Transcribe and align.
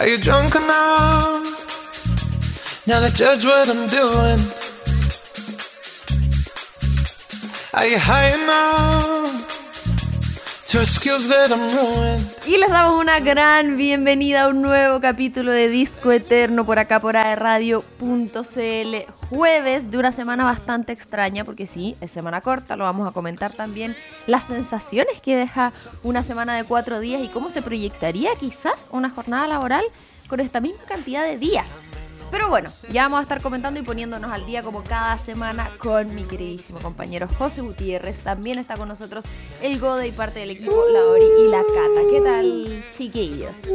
Are 0.00 0.08
you 0.08 0.16
drunk 0.16 0.54
enough 0.54 1.44
now 2.86 3.06
to 3.06 3.12
judge 3.12 3.44
what 3.44 3.68
I'm 3.68 3.86
doing? 3.86 4.40
Are 7.74 7.86
you 7.86 7.98
high 7.98 8.32
enough 8.32 9.49
Y 12.46 12.56
les 12.56 12.70
damos 12.70 12.94
una 13.00 13.18
gran 13.18 13.76
bienvenida 13.76 14.44
a 14.44 14.48
un 14.48 14.62
nuevo 14.62 15.00
capítulo 15.00 15.50
de 15.50 15.68
Disco 15.68 16.12
Eterno 16.12 16.64
por 16.64 16.78
acá 16.78 17.00
por 17.00 17.16
aerradio.cl. 17.16 18.96
Jueves 19.28 19.90
de 19.90 19.98
una 19.98 20.12
semana 20.12 20.44
bastante 20.44 20.92
extraña, 20.92 21.44
porque 21.44 21.66
sí, 21.66 21.96
es 22.00 22.12
semana 22.12 22.40
corta, 22.40 22.76
lo 22.76 22.84
vamos 22.84 23.08
a 23.08 23.10
comentar 23.10 23.52
también. 23.52 23.96
Las 24.28 24.44
sensaciones 24.44 25.20
que 25.20 25.34
deja 25.34 25.72
una 26.04 26.22
semana 26.22 26.54
de 26.54 26.62
cuatro 26.62 27.00
días 27.00 27.20
y 27.20 27.26
cómo 27.26 27.50
se 27.50 27.62
proyectaría 27.62 28.30
quizás 28.38 28.88
una 28.92 29.10
jornada 29.10 29.48
laboral 29.48 29.82
con 30.28 30.38
esta 30.38 30.60
misma 30.60 30.84
cantidad 30.84 31.24
de 31.24 31.36
días. 31.36 31.66
Pero 32.30 32.48
bueno, 32.48 32.70
ya 32.92 33.02
vamos 33.04 33.20
a 33.20 33.22
estar 33.22 33.42
comentando 33.42 33.80
y 33.80 33.82
poniéndonos 33.82 34.30
al 34.30 34.46
día 34.46 34.62
como 34.62 34.84
cada 34.84 35.18
semana 35.18 35.68
con 35.78 36.14
mi 36.14 36.22
queridísimo 36.24 36.78
compañero 36.78 37.26
José 37.38 37.60
Gutiérrez. 37.60 38.20
También 38.20 38.58
está 38.58 38.76
con 38.76 38.88
nosotros 38.88 39.24
el 39.62 39.80
Gode 39.80 40.06
y 40.08 40.12
parte 40.12 40.40
del 40.40 40.50
equipo, 40.50 40.84
la 40.92 41.00
Ori 41.00 41.24
y 41.44 41.50
la 41.50 41.58
Cata. 41.58 42.00
¿Qué 42.10 42.20
tal, 42.20 42.84
chiquillos? 42.96 43.66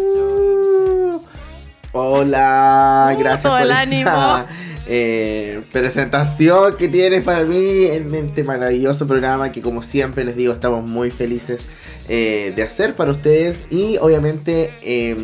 Hola, 1.92 3.16
gracias 3.18 3.42
todo 3.44 3.54
por 3.58 3.62
esa 3.62 3.80
ánimo. 3.80 4.46
eh, 4.86 5.62
presentación 5.72 6.76
que 6.76 6.90
tienes 6.90 7.24
para 7.24 7.44
mí 7.46 7.86
en 7.86 8.14
este 8.16 8.44
maravilloso 8.44 9.08
programa 9.08 9.52
que 9.52 9.62
como 9.62 9.82
siempre 9.82 10.26
les 10.26 10.36
digo 10.36 10.54
estamos 10.54 10.88
muy 10.88 11.10
felices 11.10 11.68
eh, 12.10 12.52
de 12.54 12.64
hacer 12.64 12.96
para 12.96 13.12
ustedes 13.12 13.66
y 13.70 13.98
obviamente 13.98 14.74
eh, 14.84 15.16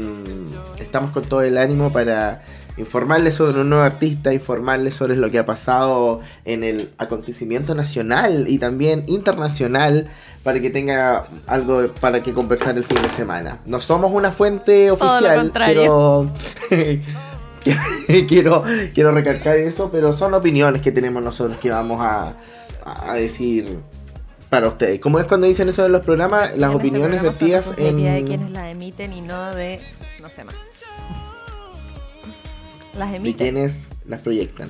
estamos 0.80 1.12
con 1.12 1.24
todo 1.24 1.42
el 1.42 1.58
ánimo 1.58 1.92
para 1.92 2.42
informarles 2.82 3.36
sobre 3.36 3.62
un 3.62 3.70
nuevo 3.70 3.84
artista, 3.84 4.34
informarles 4.34 4.96
sobre 4.96 5.16
lo 5.16 5.32
que 5.32 5.40
ha 5.40 5.46
pasado 5.46 6.20
en 6.46 6.64
el 6.64 6.90
acontecimiento 6.98 7.74
nacional 7.76 8.46
y 8.50 8.58
también 8.58 9.06
internacional 9.08 10.10
para 10.44 10.60
que 10.60 10.70
tenga 10.70 11.24
algo 11.48 11.88
para 12.00 12.22
que 12.22 12.34
conversar 12.34 12.76
el 12.78 12.84
fin 12.84 13.02
de 13.02 13.10
semana. 13.10 13.60
No 13.66 13.80
somos 13.80 14.12
una 14.12 14.32
fuente 14.32 14.92
oficial, 14.92 15.38
contrario. 15.38 16.32
quiero, 18.28 18.64
quiero, 18.94 19.12
recalcar 19.12 19.56
eso, 19.58 19.90
pero 19.92 20.12
son 20.14 20.34
opiniones 20.34 20.82
que 20.82 20.92
tenemos 20.92 21.24
nosotros 21.24 21.60
que 21.60 21.70
vamos 21.70 22.02
a, 22.02 22.36
a 22.86 23.14
decir 23.14 23.80
para 24.50 24.68
ustedes. 24.68 25.00
Como 25.00 25.20
es 25.20 25.26
cuando 25.26 25.48
dicen 25.48 25.70
eso 25.70 25.86
en 25.86 25.94
los 25.94 26.04
programas, 26.04 26.58
las 26.58 26.72
En 26.72 26.76
este 26.76 26.76
opiniones 26.76 27.22
son 27.22 27.26
vertidas 27.26 27.74
en... 27.78 28.04
de 28.04 28.24
quienes 28.26 28.52
las 28.52 28.70
emiten 28.70 29.14
y 29.14 29.22
no 29.22 29.56
de. 29.56 29.80
no 30.22 30.28
sé 30.28 30.44
más. 30.44 30.56
Las 32.96 33.14
emiten. 33.14 33.54
quienes 33.54 33.88
las 34.08 34.20
proyectan. 34.22 34.70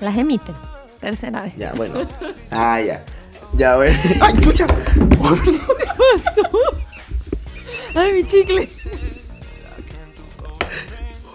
Las 0.00 0.16
emiten. 0.16 0.54
Tercera 1.00 1.42
vez. 1.42 1.54
Ya, 1.56 1.72
bueno. 1.74 2.06
Ah, 2.50 2.80
ya. 2.80 3.04
Ya, 3.54 3.76
bueno. 3.76 3.96
¡Ay, 4.20 4.34
chucha! 4.40 4.66
Ay, 7.94 8.12
mi 8.12 8.24
chicle. 8.26 8.68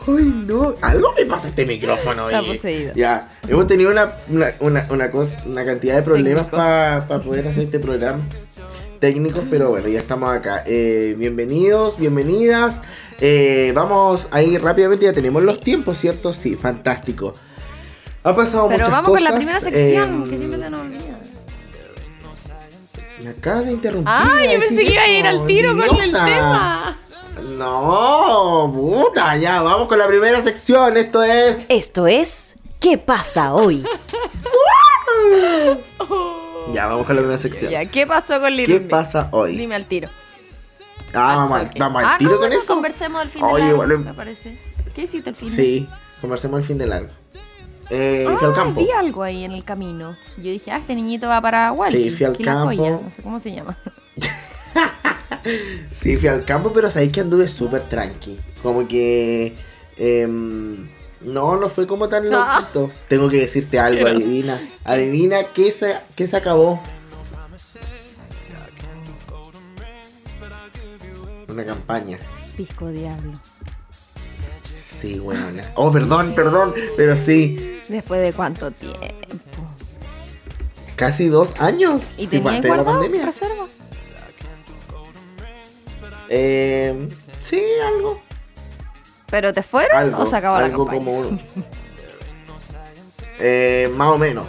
¡Ay, 0.05 0.43
no! 0.47 0.73
Algo 0.81 1.13
me 1.13 1.25
pasa 1.25 1.47
a 1.47 1.49
este 1.49 1.65
micrófono, 1.65 2.29
Está 2.29 2.43
poseído. 2.43 2.93
Ya, 2.93 3.31
hemos 3.47 3.67
tenido 3.67 3.89
una, 3.91 4.15
una, 4.29 4.53
una, 4.59 4.85
una 4.89 5.11
cosa, 5.11 5.41
una 5.45 5.63
cantidad 5.63 5.95
de 5.95 6.01
problemas 6.01 6.47
para 6.47 7.07
poder 7.07 7.47
hacer 7.47 7.63
este 7.63 7.79
programa. 7.79 8.21
Técnicos, 9.03 9.43
pero 9.49 9.71
bueno, 9.71 9.89
ya 9.89 9.99
estamos 9.99 10.29
acá. 10.29 10.63
Eh, 10.65 11.13
bienvenidos, 11.17 11.99
bienvenidas. 11.99 12.81
Eh, 13.19 13.73
vamos 13.75 14.29
a 14.31 14.41
ir 14.41 14.63
rápidamente, 14.63 15.03
ya 15.03 15.11
tenemos 15.11 15.43
los 15.43 15.59
tiempos, 15.59 15.97
¿cierto? 15.97 16.31
Sí, 16.31 16.55
fantástico. 16.55 17.33
Ha 18.23 18.33
pasado 18.33 18.69
Pero 18.69 18.85
muchas 18.85 18.91
vamos 18.91 19.09
cosas. 19.09 19.23
con 19.25 19.33
la 19.33 19.37
primera 19.37 19.59
sección, 19.59 20.23
eh, 20.25 20.29
que 20.29 20.37
siempre 20.37 20.59
se 20.61 20.69
nos 20.69 20.79
olvida. 20.79 21.19
Me 23.21 23.29
acaba 23.31 23.61
de 23.63 23.71
interrumpir. 23.73 24.09
Ah, 24.09 24.41
yo 24.49 24.59
pensé 24.61 24.85
que 24.85 24.93
iba 24.93 25.01
a 25.01 25.09
ir 25.09 25.27
al 25.27 25.45
tiro 25.47 25.75
con 25.75 26.01
el 26.01 26.09
tema. 26.09 26.97
No, 27.57 28.71
puta, 28.73 29.35
ya, 29.35 29.61
vamos 29.61 29.89
con 29.89 29.99
la 29.99 30.07
primera 30.07 30.39
sección. 30.39 30.95
Esto 30.95 31.23
es. 31.23 31.65
Esto 31.69 32.07
es 32.07 32.55
¿Qué 32.79 32.97
pasa 32.97 33.53
hoy? 33.53 33.83
Ya, 36.71 36.87
vamos 36.87 37.05
con 37.05 37.15
la 37.15 37.21
primera 37.21 37.37
sección. 37.37 37.71
Ya, 37.71 37.85
¿qué 37.85 38.07
pasó 38.07 38.39
con 38.39 38.55
Lil 38.55 38.65
¿Qué 38.65 38.79
pasa 38.79 39.27
hoy? 39.31 39.55
Dime 39.57 39.75
al 39.75 39.85
tiro. 39.85 40.09
Ah, 41.13 41.35
vamos, 41.37 41.59
al- 41.59 41.71
vamos 41.77 42.03
Ah, 42.03 42.13
al 42.13 42.17
tiro 42.17 42.31
no, 42.31 42.39
con 42.39 42.53
eso. 42.53 42.73
Conversemos 42.73 43.19
del 43.21 43.29
fin 43.29 43.41
de 43.45 43.47
Oye, 43.51 43.63
largo, 43.65 43.77
bueno, 43.77 43.99
me 43.99 44.13
parece. 44.13 44.57
¿Qué 44.95 45.03
hiciste 45.03 45.29
el 45.29 45.35
fin 45.35 45.49
de 45.49 45.55
Sí, 45.55 45.89
conversemos 46.21 46.59
el 46.59 46.65
fin 46.65 46.77
de 46.77 46.87
largo. 46.87 47.09
Eh, 47.89 48.23
fui 48.37 48.45
al 48.47 48.51
Ah, 48.53 48.55
campo. 48.55 48.81
vi 48.81 48.89
algo 48.91 49.23
ahí 49.23 49.43
en 49.43 49.51
el 49.51 49.63
camino. 49.63 50.15
Yo 50.37 50.43
dije, 50.51 50.71
ah, 50.71 50.77
este 50.77 50.95
niñito 50.95 51.27
va 51.27 51.41
para 51.41 51.71
Walkie. 51.71 52.05
Sí, 52.05 52.11
fui 52.11 52.25
al 52.25 52.37
campo. 52.37 53.01
No 53.03 53.11
sé 53.11 53.21
cómo 53.21 53.39
se 53.39 53.51
llama. 53.51 53.77
Sí, 55.91 56.15
fui 56.15 56.29
al 56.29 56.45
campo, 56.45 56.71
pero 56.71 56.89
sabéis 56.89 57.11
que 57.11 57.19
anduve 57.19 57.47
súper 57.49 57.81
tranqui. 57.81 58.39
Como 58.61 58.87
que. 58.87 59.53
em, 59.97 60.87
no, 61.23 61.57
no 61.57 61.69
fue 61.69 61.87
como 61.87 62.07
tan 62.09 62.33
Ah. 62.33 62.59
loquito. 62.59 62.91
Tengo 63.07 63.29
que 63.29 63.37
decirte 63.41 63.79
algo, 63.79 64.07
adivina. 64.07 64.61
Adivina 64.83 65.45
qué 65.53 65.71
se, 65.71 65.95
qué 66.15 66.27
se 66.27 66.37
acabó. 66.37 66.81
Una 71.49 71.65
campaña. 71.65 72.17
Pisco 72.57 72.87
Diablo. 72.89 73.31
Sí, 74.79 75.19
buena. 75.19 75.71
Oh, 75.75 75.91
perdón, 75.91 76.33
perdón, 76.35 76.73
pero 76.97 77.15
sí. 77.15 77.79
¿Después 77.87 78.21
de 78.21 78.33
cuánto 78.33 78.71
tiempo? 78.71 78.97
Casi 80.95 81.27
dos 81.27 81.53
años. 81.59 82.13
¿Y 82.17 82.23
antes 82.25 82.43
de 82.63 82.69
la 82.69 82.83
pandemia. 82.83 83.25
reserva? 83.25 83.67
Eh, 86.29 87.07
sí, 87.41 87.61
algo. 87.85 88.21
¿Pero 89.33 89.51
te 89.51 89.63
fueron 89.63 89.97
Algo, 89.97 90.21
o 90.21 90.25
se 90.27 90.35
acabó 90.35 90.59
la 90.59 90.65
algo 90.65 90.85
campaña? 90.85 90.99
como 91.05 91.19
uno. 91.21 91.39
Eh, 93.39 93.91
más 93.95 94.09
o 94.09 94.17
menos. 94.19 94.45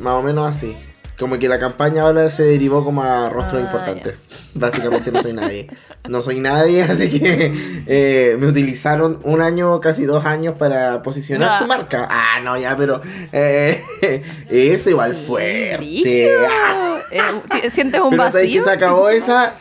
Más 0.00 0.14
o 0.14 0.22
menos 0.22 0.48
así. 0.56 0.76
Como 1.16 1.38
que 1.38 1.48
la 1.48 1.60
campaña 1.60 2.02
ahora 2.02 2.28
se 2.28 2.42
derivó 2.42 2.84
como 2.84 3.04
a 3.04 3.28
rostros 3.30 3.62
Ah, 3.62 3.64
importantes. 3.66 4.26
Básicamente 4.54 5.12
no 5.12 5.22
soy 5.22 5.32
nadie. 5.32 5.68
No 6.08 6.20
soy 6.20 6.40
nadie, 6.40 6.82
así 6.90 7.08
que 7.08 7.52
eh, 7.86 8.36
me 8.40 8.48
utilizaron 8.48 9.20
un 9.22 9.40
año, 9.40 9.80
casi 9.80 10.04
dos 10.06 10.24
años 10.24 10.56
para 10.58 11.04
posicionar 11.04 11.50
Ah. 11.52 11.58
su 11.60 11.66
marca. 11.68 12.08
Ah, 12.10 12.40
no, 12.42 12.58
ya, 12.58 12.76
pero 12.76 13.00
eh, 13.30 13.80
eso 14.50 14.90
igual 14.90 15.14
Sí, 15.14 15.22
fuerte. 15.24 16.36
Ah, 16.50 16.98
Eh, 17.12 17.20
¿ti- 17.62 17.70
¿Sientes 17.70 18.00
un 18.00 18.10
pero 18.10 18.24
sabes 18.24 18.34
vacío? 18.42 18.60
que 18.64 18.68
se 18.70 18.74
acabó 18.74 19.08
esa. 19.08 19.54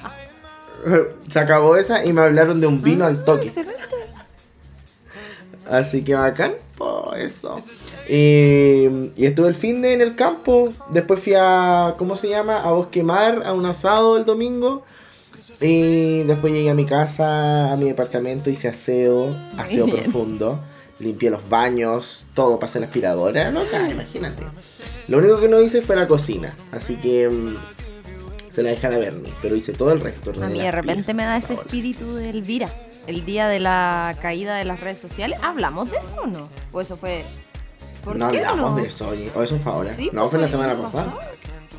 Se 1.29 1.37
acabó 1.39 1.75
esa 1.77 2.03
y 2.03 2.11
me 2.13 2.21
hablaron 2.23 2.59
de 2.59 2.65
un 2.67 2.81
vino 2.81 3.05
al 3.05 3.23
toque. 3.23 3.45
Excelente. 3.47 3.75
Así 5.69 6.03
que 6.03 6.15
bacán, 6.15 6.53
por 6.77 7.17
eso. 7.17 7.61
Y, 8.07 9.11
y 9.15 9.25
estuve 9.25 9.47
el 9.47 9.55
fin 9.55 9.81
de 9.81 9.93
en 9.93 10.01
el 10.01 10.15
campo. 10.15 10.71
Después 10.89 11.19
fui 11.19 11.33
a, 11.35 11.95
¿cómo 11.97 12.15
se 12.15 12.29
llama? 12.29 12.57
A 12.57 12.71
Bosquemar, 12.71 13.43
a 13.45 13.53
un 13.53 13.65
asado 13.65 14.17
el 14.17 14.25
domingo. 14.25 14.83
Y 15.61 16.23
después 16.23 16.53
llegué 16.53 16.69
a 16.69 16.73
mi 16.73 16.85
casa, 16.85 17.71
a 17.71 17.77
mi 17.77 17.85
departamento, 17.85 18.49
hice 18.49 18.67
aseo, 18.67 19.35
aseo 19.57 19.87
profundo. 19.87 20.59
Limpié 20.99 21.29
los 21.29 21.47
baños, 21.49 22.27
todo, 22.33 22.57
pasé 22.59 22.79
la 22.79 22.85
aspiradora, 22.85 23.51
loca, 23.51 23.89
imagínate. 23.89 24.43
Lo 25.07 25.17
único 25.17 25.39
que 25.39 25.49
no 25.49 25.61
hice 25.61 25.81
fue 25.81 25.95
la 25.95 26.07
cocina, 26.07 26.55
así 26.71 26.95
que 26.95 27.27
mm, 27.27 27.55
se 28.49 28.63
la 28.63 28.69
dejan 28.69 28.93
a 28.93 28.97
Bernie, 28.97 29.33
pero 29.41 29.55
hice 29.55 29.73
todo 29.73 29.91
el 29.91 29.99
resto. 29.99 30.31
A 30.41 30.47
mí 30.47 30.59
de 30.59 30.71
repente 30.71 30.95
piezas, 30.95 31.15
me 31.15 31.25
da 31.25 31.37
ese 31.37 31.55
espíritu 31.55 32.15
de 32.15 32.29
Elvira. 32.29 32.69
El 33.07 33.25
día 33.25 33.47
de 33.47 33.59
la 33.59 34.15
caída 34.21 34.55
de 34.55 34.65
las 34.65 34.79
redes 34.79 34.97
sociales. 34.99 35.39
¿Hablamos 35.43 35.91
de 35.91 35.97
eso 35.97 36.17
o 36.23 36.27
no? 36.27 36.49
¿O 36.71 36.81
eso 36.81 36.97
fue.? 36.97 37.25
¿Por 38.03 38.15
No 38.17 38.29
qué 38.31 38.43
hablamos 38.45 38.71
no? 38.71 38.77
de 38.77 38.87
eso, 38.87 39.09
oye. 39.09 39.31
O 39.35 39.41
eso 39.43 39.57
fue 39.59 39.71
ahora. 39.71 39.93
Sí, 39.93 40.09
no, 40.13 40.29
fue 40.29 40.39
la 40.39 40.47
semana 40.47 40.73
pasada. 40.75 41.05
pasado. 41.13 41.19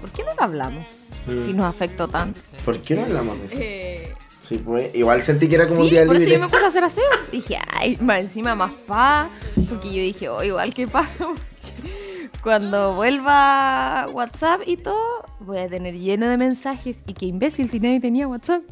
¿Por 0.00 0.10
qué 0.10 0.22
no 0.24 0.34
lo 0.34 0.42
hablamos? 0.42 0.84
Mm. 1.26 1.44
Si 1.44 1.52
nos 1.52 1.64
afectó 1.66 2.06
tanto. 2.08 2.40
¿Por 2.64 2.80
qué 2.80 2.94
no 2.94 3.02
hablamos 3.02 3.38
de 3.40 3.46
eso? 3.46 3.56
Eh, 3.60 4.12
Sí, 4.40 4.58
pues, 4.58 4.94
igual 4.94 5.20
sentí 5.24 5.48
que 5.48 5.56
era 5.56 5.66
como 5.66 5.80
un 5.80 5.86
sí, 5.86 5.90
día 5.96 6.06
por 6.06 6.14
eso 6.14 6.26
libre. 6.26 6.38
yo 6.38 6.44
me 6.46 6.48
puse 6.48 6.64
a 6.64 6.68
hacer 6.68 6.84
aseo. 6.84 7.02
Dije, 7.32 7.58
ay, 7.68 7.98
más 8.00 8.20
encima 8.20 8.54
más 8.54 8.70
pa. 8.72 9.28
Porque 9.68 9.88
yo 9.88 10.00
dije, 10.00 10.28
oh, 10.28 10.40
igual 10.44 10.72
que 10.72 10.86
pa. 10.86 11.08
Cuando 12.44 12.94
vuelva 12.94 14.08
WhatsApp 14.12 14.60
y 14.66 14.76
todo, 14.76 15.24
voy 15.40 15.58
a 15.58 15.68
tener 15.68 15.94
lleno 15.98 16.28
de 16.28 16.36
mensajes. 16.36 16.98
Y 17.08 17.14
qué 17.14 17.26
imbécil 17.26 17.68
si 17.68 17.80
nadie 17.80 17.98
tenía 18.00 18.28
WhatsApp. 18.28 18.62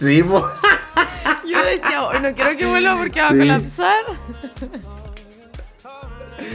Sí, 0.00 0.22
pues. 0.22 0.44
Yo 1.46 1.62
decía, 1.64 2.04
oh, 2.04 2.18
no 2.18 2.34
quiero 2.34 2.56
que 2.56 2.66
vuelva 2.66 2.96
porque 2.96 3.20
va 3.20 3.28
a 3.28 3.36
colapsar. 3.36 4.04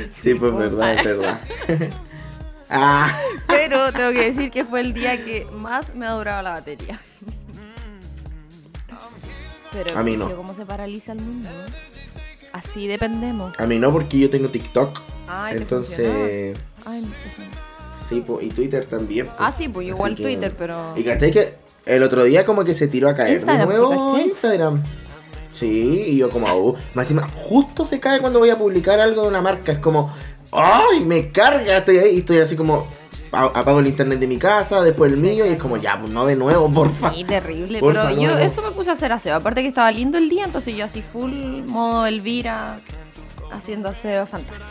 Sí, 0.09 0.33
pues 0.33 0.55
verdad, 0.55 0.93
es 0.93 1.03
verdad. 1.03 1.39
ah, 2.69 3.15
Pero 3.47 3.91
tengo 3.93 4.11
que 4.11 4.21
decir 4.25 4.49
que 4.51 4.65
fue 4.65 4.81
el 4.81 4.93
día 4.93 5.23
que 5.23 5.47
más 5.59 5.93
me 5.93 6.05
ha 6.07 6.11
durado 6.11 6.41
la 6.41 6.51
batería. 6.51 6.99
Pero 9.71 9.97
A 9.97 10.03
mí 10.03 10.15
no. 10.17 10.33
¿cómo 10.35 10.55
se 10.55 10.65
paraliza 10.65 11.11
el 11.11 11.21
mundo? 11.21 11.49
Así 12.53 12.87
dependemos. 12.87 13.53
A 13.59 13.65
mí 13.65 13.77
no, 13.77 13.91
porque 13.91 14.17
yo 14.17 14.29
tengo 14.29 14.49
TikTok. 14.49 15.01
Ay, 15.27 15.57
entonces, 15.57 16.57
Ay, 16.85 17.01
funciona. 17.23 17.49
sí, 17.99 18.21
po, 18.21 18.39
y 18.41 18.47
Twitter 18.49 18.85
también. 18.85 19.25
po. 19.27 19.33
Ah, 19.37 19.51
sí, 19.51 19.67
pues 19.67 19.87
igual 19.87 20.15
que- 20.15 20.23
Twitter, 20.23 20.55
pero. 20.57 20.93
Y 20.95 21.03
cachai 21.03 21.31
que 21.31 21.55
el 21.85 22.03
otro 22.03 22.23
día 22.23 22.45
como 22.45 22.63
que 22.63 22.73
se 22.73 22.87
tiró 22.87 23.09
a 23.09 23.13
caer 23.13 23.35
Instagram, 23.35 23.69
de 23.69 23.75
sí, 23.75 23.81
nuevo 23.81 24.13
caché. 24.13 24.23
Instagram. 24.25 24.83
Sí, 25.51 26.03
y 26.07 26.17
yo 26.17 26.29
como, 26.29 26.53
uh, 26.53 26.75
más 26.93 27.09
encima, 27.09 27.27
justo 27.47 27.85
se 27.85 27.99
cae 27.99 28.19
cuando 28.19 28.39
voy 28.39 28.49
a 28.49 28.57
publicar 28.57 28.99
algo 28.99 29.21
de 29.21 29.27
una 29.29 29.41
marca. 29.41 29.71
Es 29.71 29.79
como, 29.79 30.13
¡ay! 30.51 30.99
Me 31.05 31.31
carga, 31.31 31.77
estoy 31.77 31.97
ahí 31.97 32.15
y 32.15 32.19
estoy 32.19 32.39
así 32.39 32.57
como, 32.57 32.87
apago 33.31 33.79
el 33.79 33.87
internet 33.87 34.19
de 34.19 34.27
mi 34.27 34.37
casa, 34.37 34.81
después 34.81 35.13
el 35.13 35.17
mío, 35.17 35.45
y 35.45 35.49
es 35.49 35.59
como, 35.59 35.77
ya, 35.77 35.97
pues 35.97 36.11
no 36.11 36.25
de 36.25 36.35
nuevo, 36.35 36.69
porfa. 36.73 37.13
Sí, 37.13 37.23
terrible. 37.23 37.79
Porfa, 37.79 38.07
pero 38.07 38.15
no, 38.15 38.21
yo 38.21 38.33
no. 38.33 38.39
eso 38.39 38.61
me 38.61 38.71
puse 38.71 38.89
a 38.89 38.93
hacer 38.93 39.13
aseo. 39.13 39.35
Aparte 39.35 39.61
que 39.61 39.69
estaba 39.69 39.91
lindo 39.91 40.17
el 40.17 40.27
día, 40.29 40.43
entonces 40.43 40.75
yo 40.75 40.85
así 40.85 41.01
full 41.01 41.31
modo 41.65 42.05
Elvira 42.05 42.79
haciendo 43.51 43.89
aseo 43.89 44.25
fantástico. 44.25 44.65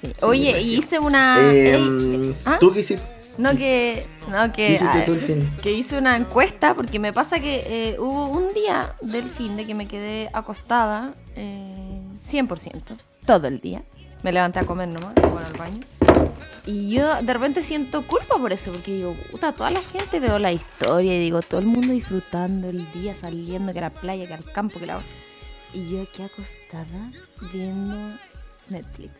Sí. 0.00 0.14
Oye, 0.22 0.58
y 0.62 0.76
hice 0.76 0.98
una. 0.98 1.38
Em, 1.52 2.22
Ey, 2.24 2.36
¿ah? 2.46 2.56
¿Tú 2.58 2.72
qué 2.72 2.80
hiciste? 2.80 3.19
No 3.40 3.56
que. 3.56 4.06
No 4.30 4.52
¿Qué 4.52 4.76
que. 4.76 4.84
ah, 4.84 5.04
que 5.62 5.72
hice 5.72 5.96
una 5.96 6.16
encuesta 6.16 6.74
porque 6.74 6.98
me 6.98 7.12
pasa 7.12 7.40
que 7.40 7.62
eh, 7.66 7.96
hubo 7.98 8.28
un 8.28 8.52
día 8.52 8.94
del 9.00 9.24
fin 9.24 9.56
de 9.56 9.66
que 9.66 9.74
me 9.74 9.88
quedé 9.88 10.28
acostada 10.34 11.14
eh, 11.36 12.02
100%, 12.30 12.98
todo 13.24 13.46
el 13.48 13.60
día. 13.60 13.82
Me 14.22 14.32
levanté 14.32 14.58
a 14.58 14.64
comer 14.64 14.88
nomás, 14.88 15.14
bueno, 15.14 15.46
al 15.46 15.56
baño. 15.56 15.80
Y 16.66 16.90
yo 16.90 17.22
de 17.22 17.32
repente 17.32 17.62
siento 17.62 18.06
culpa 18.06 18.36
por 18.36 18.52
eso, 18.52 18.70
porque 18.72 18.92
digo, 18.92 19.16
puta, 19.30 19.52
toda 19.52 19.70
la 19.70 19.80
gente 19.80 20.20
veo 20.20 20.38
la 20.38 20.52
historia 20.52 21.16
y 21.16 21.20
digo, 21.20 21.40
todo 21.40 21.60
el 21.60 21.66
mundo 21.66 21.94
disfrutando 21.94 22.68
el 22.68 22.92
día, 22.92 23.14
saliendo, 23.14 23.72
que 23.72 23.78
a 23.78 23.82
la 23.82 23.90
playa, 23.90 24.26
que 24.26 24.34
al 24.34 24.44
campo, 24.52 24.78
que 24.78 24.86
la... 24.86 25.00
Y 25.72 25.88
yo 25.88 26.02
aquí 26.02 26.22
acostada 26.22 27.10
viendo 27.52 27.96
Netflix. 28.68 29.12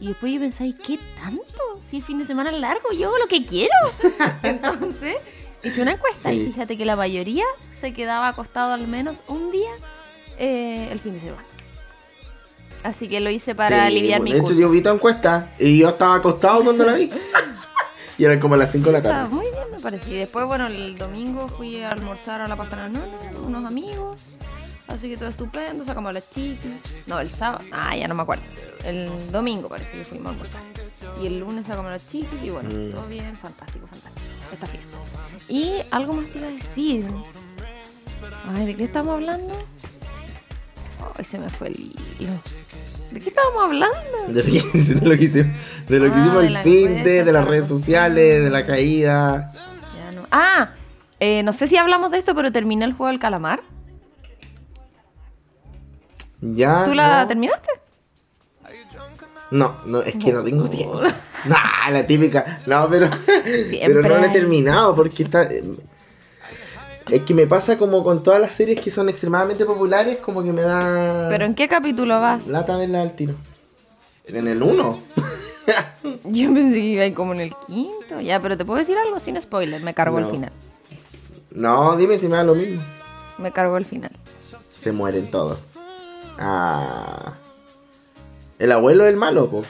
Y 0.00 0.08
después 0.08 0.32
yo 0.32 0.40
pensaba, 0.40 0.66
¿y 0.66 0.72
qué 0.72 0.98
tanto? 1.22 1.62
Si 1.86 1.98
es 1.98 2.04
fin 2.04 2.18
de 2.18 2.24
semana 2.24 2.50
largo, 2.50 2.90
yo 2.92 3.08
hago 3.08 3.18
lo 3.18 3.28
que 3.28 3.44
quiero. 3.46 3.72
Entonces, 4.42 5.16
hice 5.62 5.80
una 5.82 5.92
encuesta 5.92 6.30
Sí. 6.30 6.40
y 6.40 6.46
fíjate 6.52 6.76
que 6.76 6.84
la 6.84 6.96
mayoría 6.96 7.44
se 7.72 7.92
quedaba 7.92 8.28
acostado 8.28 8.72
al 8.72 8.88
menos 8.88 9.22
un 9.28 9.52
día 9.52 9.70
eh, 10.38 10.88
el 10.90 10.98
fin 10.98 11.14
de 11.14 11.20
semana. 11.20 11.44
Así 12.82 13.08
que 13.08 13.20
lo 13.20 13.30
hice 13.30 13.54
para 13.54 13.80
Sí, 13.88 13.96
aliviar 13.96 14.18
pues, 14.18 14.24
mi 14.24 14.30
De 14.32 14.38
hecho, 14.38 14.46
culpa. 14.48 14.60
yo 14.60 14.70
vi 14.70 14.80
tu 14.82 14.88
encuesta 14.90 15.50
y 15.58 15.78
yo 15.78 15.90
estaba 15.90 16.16
acostado 16.16 16.64
cuando 16.64 16.84
la 16.84 16.94
vi. 16.94 17.10
y 18.18 18.24
eran 18.24 18.40
como 18.40 18.56
las 18.56 18.72
5 18.72 18.86
de 18.86 18.92
la 18.92 19.02
tarde. 19.02 19.28
muy 19.32 19.46
bien, 19.46 19.70
me 19.70 19.78
parece. 19.78 20.10
Y 20.10 20.14
después, 20.16 20.46
bueno, 20.46 20.66
el 20.66 20.98
domingo 20.98 21.46
fui 21.46 21.80
a 21.80 21.90
almorzar 21.90 22.40
a 22.40 22.48
la 22.48 22.56
pasta 22.56 22.88
de 22.88 22.98
unos 23.46 23.64
amigos. 23.64 24.20
Así 24.94 25.08
que 25.08 25.16
todo 25.16 25.28
estupendo, 25.30 25.84
sacamos 25.84 26.12
las 26.14 26.28
chiquis. 26.30 26.70
No, 27.06 27.18
el 27.20 27.28
sábado. 27.30 27.64
Ah, 27.72 27.96
ya 27.96 28.06
no 28.08 28.14
me 28.14 28.22
acuerdo. 28.22 28.42
El 28.84 29.08
domingo 29.32 29.68
parece 29.68 29.98
que 29.98 30.04
fuimos 30.04 30.26
a 30.26 30.30
almorzar. 30.30 30.62
Y 31.22 31.26
el 31.26 31.38
lunes 31.40 31.66
sacamos 31.66 31.90
las 31.90 32.06
chiquis 32.08 32.42
y 32.44 32.50
bueno, 32.50 32.68
Mm. 32.68 32.92
todo 32.92 33.06
bien, 33.06 33.34
fantástico, 33.36 33.86
fantástico. 33.86 34.26
Esta 34.52 34.66
fiesta. 34.66 34.96
Y 35.48 35.72
algo 35.90 36.12
más 36.12 36.26
te 36.30 36.38
iba 36.38 36.48
a 36.48 36.50
decir. 36.50 37.06
Ay, 38.54 38.66
¿de 38.66 38.76
qué 38.76 38.84
estamos 38.84 39.14
hablando? 39.14 39.52
Ay, 41.16 41.24
se 41.24 41.38
me 41.38 41.48
fue 41.48 41.68
el 41.68 41.76
hilo. 42.18 42.32
¿De 43.10 43.20
qué 43.20 43.28
estábamos 43.30 43.64
hablando? 43.64 43.98
De 44.28 44.42
lo 44.42 44.50
que, 45.16 45.24
hicimos, 45.24 45.52
de 45.88 45.98
lo 45.98 46.06
que 46.10 46.14
Ah, 46.16 46.20
hicimos 46.20 46.40
de 46.40 46.46
el 46.46 46.52
la 46.52 46.62
fin 46.62 47.04
de, 47.04 47.24
de 47.24 47.32
las 47.32 47.44
la 47.44 47.50
redes 47.50 47.66
sociales, 47.66 48.42
de 48.44 48.50
la 48.50 48.64
caída. 48.66 49.52
Ya 49.96 50.12
no. 50.12 50.26
Ah, 50.30 50.70
eh, 51.20 51.42
no 51.42 51.52
sé 51.52 51.66
si 51.66 51.76
hablamos 51.76 52.10
de 52.10 52.18
esto, 52.18 52.34
pero 52.34 52.52
terminé 52.52 52.84
el 52.84 52.92
juego 52.92 53.08
del 53.10 53.18
calamar. 53.18 53.62
Ya. 56.42 56.84
¿Tú 56.84 56.94
la 56.94 57.22
no. 57.22 57.28
terminaste? 57.28 57.68
No, 59.50 59.76
no, 59.86 60.00
es 60.00 60.14
que 60.16 60.32
no 60.32 60.42
tengo 60.42 60.68
tiempo. 60.68 61.00
Nah, 61.44 61.90
la 61.90 62.06
típica. 62.06 62.60
No, 62.66 62.88
pero. 62.88 63.10
pero 63.26 64.02
no 64.02 64.16
la 64.18 64.26
he 64.26 64.30
terminado 64.30 64.94
porque 64.94 65.22
está. 65.24 65.48
Es 67.10 67.22
que 67.24 67.34
me 67.34 67.46
pasa 67.46 67.76
como 67.76 68.02
con 68.02 68.22
todas 68.22 68.40
las 68.40 68.52
series 68.52 68.80
que 68.80 68.90
son 68.90 69.08
extremadamente 69.08 69.64
populares, 69.66 70.18
como 70.18 70.42
que 70.42 70.52
me 70.52 70.62
da. 70.62 71.28
¿Pero 71.28 71.44
en 71.44 71.54
qué 71.54 71.68
capítulo 71.68 72.18
vas? 72.20 72.46
Lata 72.46 72.76
verla 72.76 73.02
al 73.02 73.14
tiro. 73.14 73.34
En 74.26 74.46
el 74.48 74.62
1. 74.62 74.98
Yo 76.24 76.54
pensé 76.54 76.78
que 76.80 76.86
iba 76.86 77.02
ahí 77.02 77.12
como 77.12 77.32
en 77.34 77.40
el 77.40 77.54
quinto. 77.66 78.20
Ya, 78.20 78.40
pero 78.40 78.56
te 78.56 78.64
puedo 78.64 78.78
decir 78.78 78.96
algo 78.96 79.20
sin 79.20 79.40
spoiler. 79.40 79.82
Me 79.82 79.94
cargo 79.94 80.18
No. 80.18 80.26
el 80.26 80.32
final. 80.32 80.52
No, 81.50 81.96
dime 81.96 82.18
si 82.18 82.26
me 82.28 82.36
da 82.36 82.44
lo 82.44 82.54
mismo. 82.54 82.82
Me 83.38 83.52
cargo 83.52 83.76
el 83.76 83.84
final. 83.84 84.12
Se 84.70 84.92
mueren 84.92 85.30
todos. 85.30 85.66
Ah. 86.44 87.34
El 88.58 88.72
abuelo 88.72 89.04
es 89.06 89.12
el 89.12 89.16
malo, 89.18 89.48
po. 89.48 89.64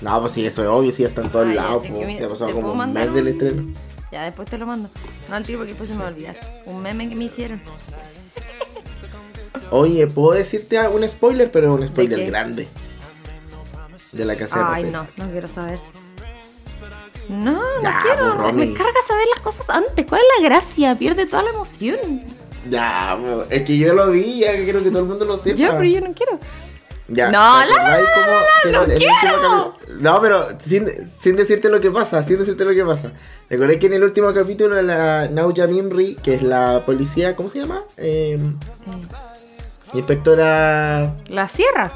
No, 0.00 0.20
pues 0.20 0.32
sí, 0.32 0.44
eso 0.44 0.62
es 0.62 0.68
obvio, 0.68 0.92
sí, 0.92 1.04
está 1.04 1.22
en 1.22 1.30
todos 1.30 1.46
Ah, 1.50 1.54
lados, 1.54 1.84
es 1.84 1.90
po. 1.90 1.98
que 2.00 2.18
Se 2.18 2.24
ha 2.24 2.28
pasado 2.28 2.46
¿te 2.48 2.52
como 2.52 2.72
un 2.72 2.92
mes 2.92 3.14
del 3.14 3.28
estreno. 3.28 3.72
Ya, 4.12 4.24
después 4.24 4.48
te 4.48 4.58
lo 4.58 4.66
mando. 4.66 4.88
No 5.28 5.36
al 5.36 5.44
tiro 5.44 5.58
porque 5.58 5.72
después 5.72 5.88
se 5.88 5.94
me 5.96 6.02
va 6.02 6.08
a 6.08 6.12
olvidar. 6.12 6.62
Un 6.66 6.82
meme 6.82 7.08
que 7.08 7.16
me 7.16 7.24
hicieron. 7.24 7.60
Oye, 9.70 10.06
¿puedo 10.06 10.32
decirte 10.38 10.78
un 10.88 11.06
spoiler? 11.08 11.50
Pero 11.50 11.74
un 11.74 11.86
spoiler 11.86 12.26
grande. 12.26 12.68
De 14.12 14.24
la 14.24 14.36
casa 14.36 14.56
de 14.58 14.64
Ay, 14.64 14.68
papel. 14.84 14.92
no, 14.92 15.06
no 15.24 15.30
quiero 15.32 15.48
saber. 15.48 15.80
No, 17.28 17.52
no 17.82 17.90
quiero. 18.02 18.52
me 18.52 18.72
carga 18.72 19.00
saber 19.06 19.26
las 19.34 19.40
cosas 19.42 19.68
antes. 19.68 20.06
¿Cuál 20.06 20.20
es 20.20 20.42
la 20.42 20.48
gracia? 20.48 20.94
Pierde 20.94 21.26
toda 21.26 21.42
la 21.42 21.50
emoción. 21.50 22.22
Ya, 22.70 23.18
es 23.50 23.62
que 23.62 23.76
yo 23.78 23.94
lo 23.94 24.10
vi, 24.10 24.40
ya 24.40 24.52
que 24.56 24.64
quiero 24.64 24.82
que 24.82 24.90
todo 24.90 25.00
el 25.00 25.06
mundo 25.06 25.24
lo 25.24 25.36
sepa. 25.36 25.56
Ya, 25.56 25.70
pero 25.70 25.84
yo 25.84 26.00
no 26.00 26.12
quiero. 26.14 26.38
Ya, 27.08 27.30
No, 27.30 27.60
¿te 27.62 27.68
la, 27.72 27.76
acordáis 27.76 28.06
cómo- 28.14 28.38
que 28.62 28.72
no 28.72 28.84
quiero. 28.96 29.72
No, 30.00 30.20
pero 30.20 30.48
sin, 30.58 31.08
sin 31.08 31.36
decirte 31.36 31.68
lo 31.68 31.80
que 31.80 31.90
pasa, 31.92 32.22
sin 32.24 32.38
decirte 32.38 32.64
lo 32.64 32.74
que 32.74 32.84
pasa. 32.84 33.12
¿Te 33.48 33.54
acordás 33.54 33.76
que 33.76 33.86
en 33.86 33.92
el 33.92 34.02
último 34.02 34.32
capítulo 34.34 34.80
la 34.82 35.28
Nauja 35.28 35.68
Mimri, 35.68 36.16
que 36.16 36.34
es 36.34 36.42
la 36.42 36.82
policía, 36.84 37.36
¿cómo 37.36 37.48
se 37.48 37.60
llama? 37.60 37.84
Eh, 37.96 38.36
inspectora... 39.94 41.14
La 41.28 41.48
sierra. 41.48 41.92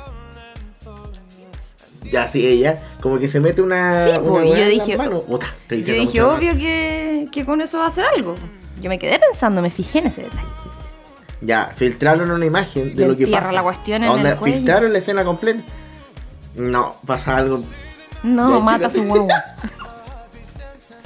Ya, 2.10 2.26
sí, 2.28 2.46
ella, 2.46 2.80
como 3.02 3.18
que 3.18 3.28
se 3.28 3.40
mete 3.40 3.62
una... 3.62 4.04
Sí, 4.04 4.10
una 4.10 4.20
pues, 4.20 4.48
yo 4.48 4.66
dije- 4.68 4.96
manos. 4.96 5.24
Puta, 5.24 5.54
Yo 5.68 5.76
dije, 5.94 6.22
obvio 6.22 6.52
que, 6.56 7.28
que 7.30 7.44
con 7.44 7.60
eso 7.60 7.78
va 7.78 7.84
a 7.84 7.88
hacer 7.88 8.04
algo. 8.04 8.34
Yo 8.80 8.88
me 8.88 8.98
quedé 8.98 9.18
pensando, 9.18 9.62
me 9.62 9.70
fijé 9.70 9.98
en 9.98 10.06
ese 10.06 10.22
detalle. 10.22 10.48
Ya, 11.42 11.72
filtraron 11.74 12.30
una 12.30 12.44
imagen 12.44 12.94
de 12.96 13.08
lo 13.08 13.16
que 13.16 13.26
pasa. 13.26 13.52
la 13.52 13.62
cuestión 13.62 14.04
en 14.04 14.10
Onda, 14.10 14.32
el 14.32 14.36
cuello. 14.36 14.56
filtraron 14.56 14.92
la 14.92 14.98
escena 14.98 15.24
completa. 15.24 15.62
No, 16.54 16.96
pasa 17.06 17.36
algo. 17.36 17.62
No, 18.22 18.60
mata 18.60 18.88
a 18.88 18.90
su 18.90 19.04
guagua. 19.04 19.44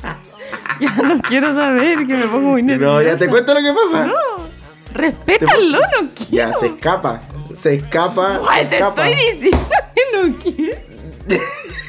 ya 0.81 0.95
no 0.97 1.21
quiero 1.23 1.55
saber, 1.55 1.99
que 2.07 2.15
me 2.15 2.27
pongo 2.27 2.51
muy 2.53 2.63
nerviosa. 2.63 2.95
No, 2.95 3.03
ya 3.03 3.17
te 3.17 3.29
cuento 3.29 3.55
lo 3.55 3.61
que 3.61 3.73
pasa. 3.73 4.13
Respétalo, 4.93 5.79
no 5.79 6.09
quiero. 6.15 6.31
Ya, 6.31 6.55
se 6.55 6.67
escapa. 6.67 7.21
Se 7.57 7.75
escapa. 7.75 8.41
Se 8.57 8.65
te 8.67 8.77
escapa. 8.77 9.09
estoy 9.09 9.33
diciendo 9.33 9.69
que 9.95 10.03
no 10.13 10.39
quiero. 10.39 10.79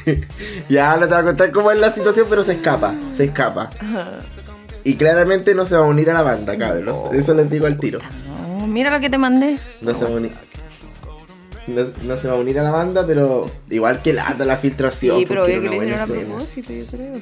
Ya, 0.68 0.96
no 0.96 1.08
te 1.08 1.14
voy 1.14 1.18
a 1.18 1.22
contar 1.24 1.50
cómo 1.50 1.70
es 1.72 1.78
la 1.78 1.90
situación, 1.90 2.26
pero 2.30 2.42
se 2.42 2.52
escapa. 2.52 2.94
Se 3.12 3.24
escapa. 3.24 3.70
Y 4.86 4.94
claramente 4.94 5.52
no 5.52 5.66
se 5.66 5.76
va 5.76 5.84
a 5.84 5.88
unir 5.88 6.08
a 6.10 6.14
la 6.14 6.22
banda, 6.22 6.56
cabros. 6.56 7.12
Eso 7.12 7.34
les 7.34 7.50
digo 7.50 7.66
al 7.66 7.76
tiro. 7.76 7.98
No, 8.28 8.68
mira 8.68 8.88
lo 8.88 9.00
que 9.00 9.10
te 9.10 9.18
mandé. 9.18 9.58
No 9.80 9.92
se 9.92 10.04
va 10.04 10.10
a 10.10 10.12
unir. 10.12 10.30
No, 11.66 11.82
no 12.04 12.16
se 12.16 12.28
va 12.28 12.34
a 12.34 12.36
unir 12.36 12.60
a 12.60 12.62
la 12.62 12.70
banda, 12.70 13.04
pero 13.04 13.50
igual 13.68 14.00
que 14.00 14.12
lata 14.12 14.44
la 14.44 14.58
filtración. 14.58 15.18
Sí, 15.18 15.26
pero 15.26 15.44
obvio 15.44 15.60
que 15.60 15.66
una 15.66 15.76
hicieron 15.78 16.00
a 16.00 16.06
propósito, 16.06 16.72
yo 16.72 16.86
creo. 16.86 17.14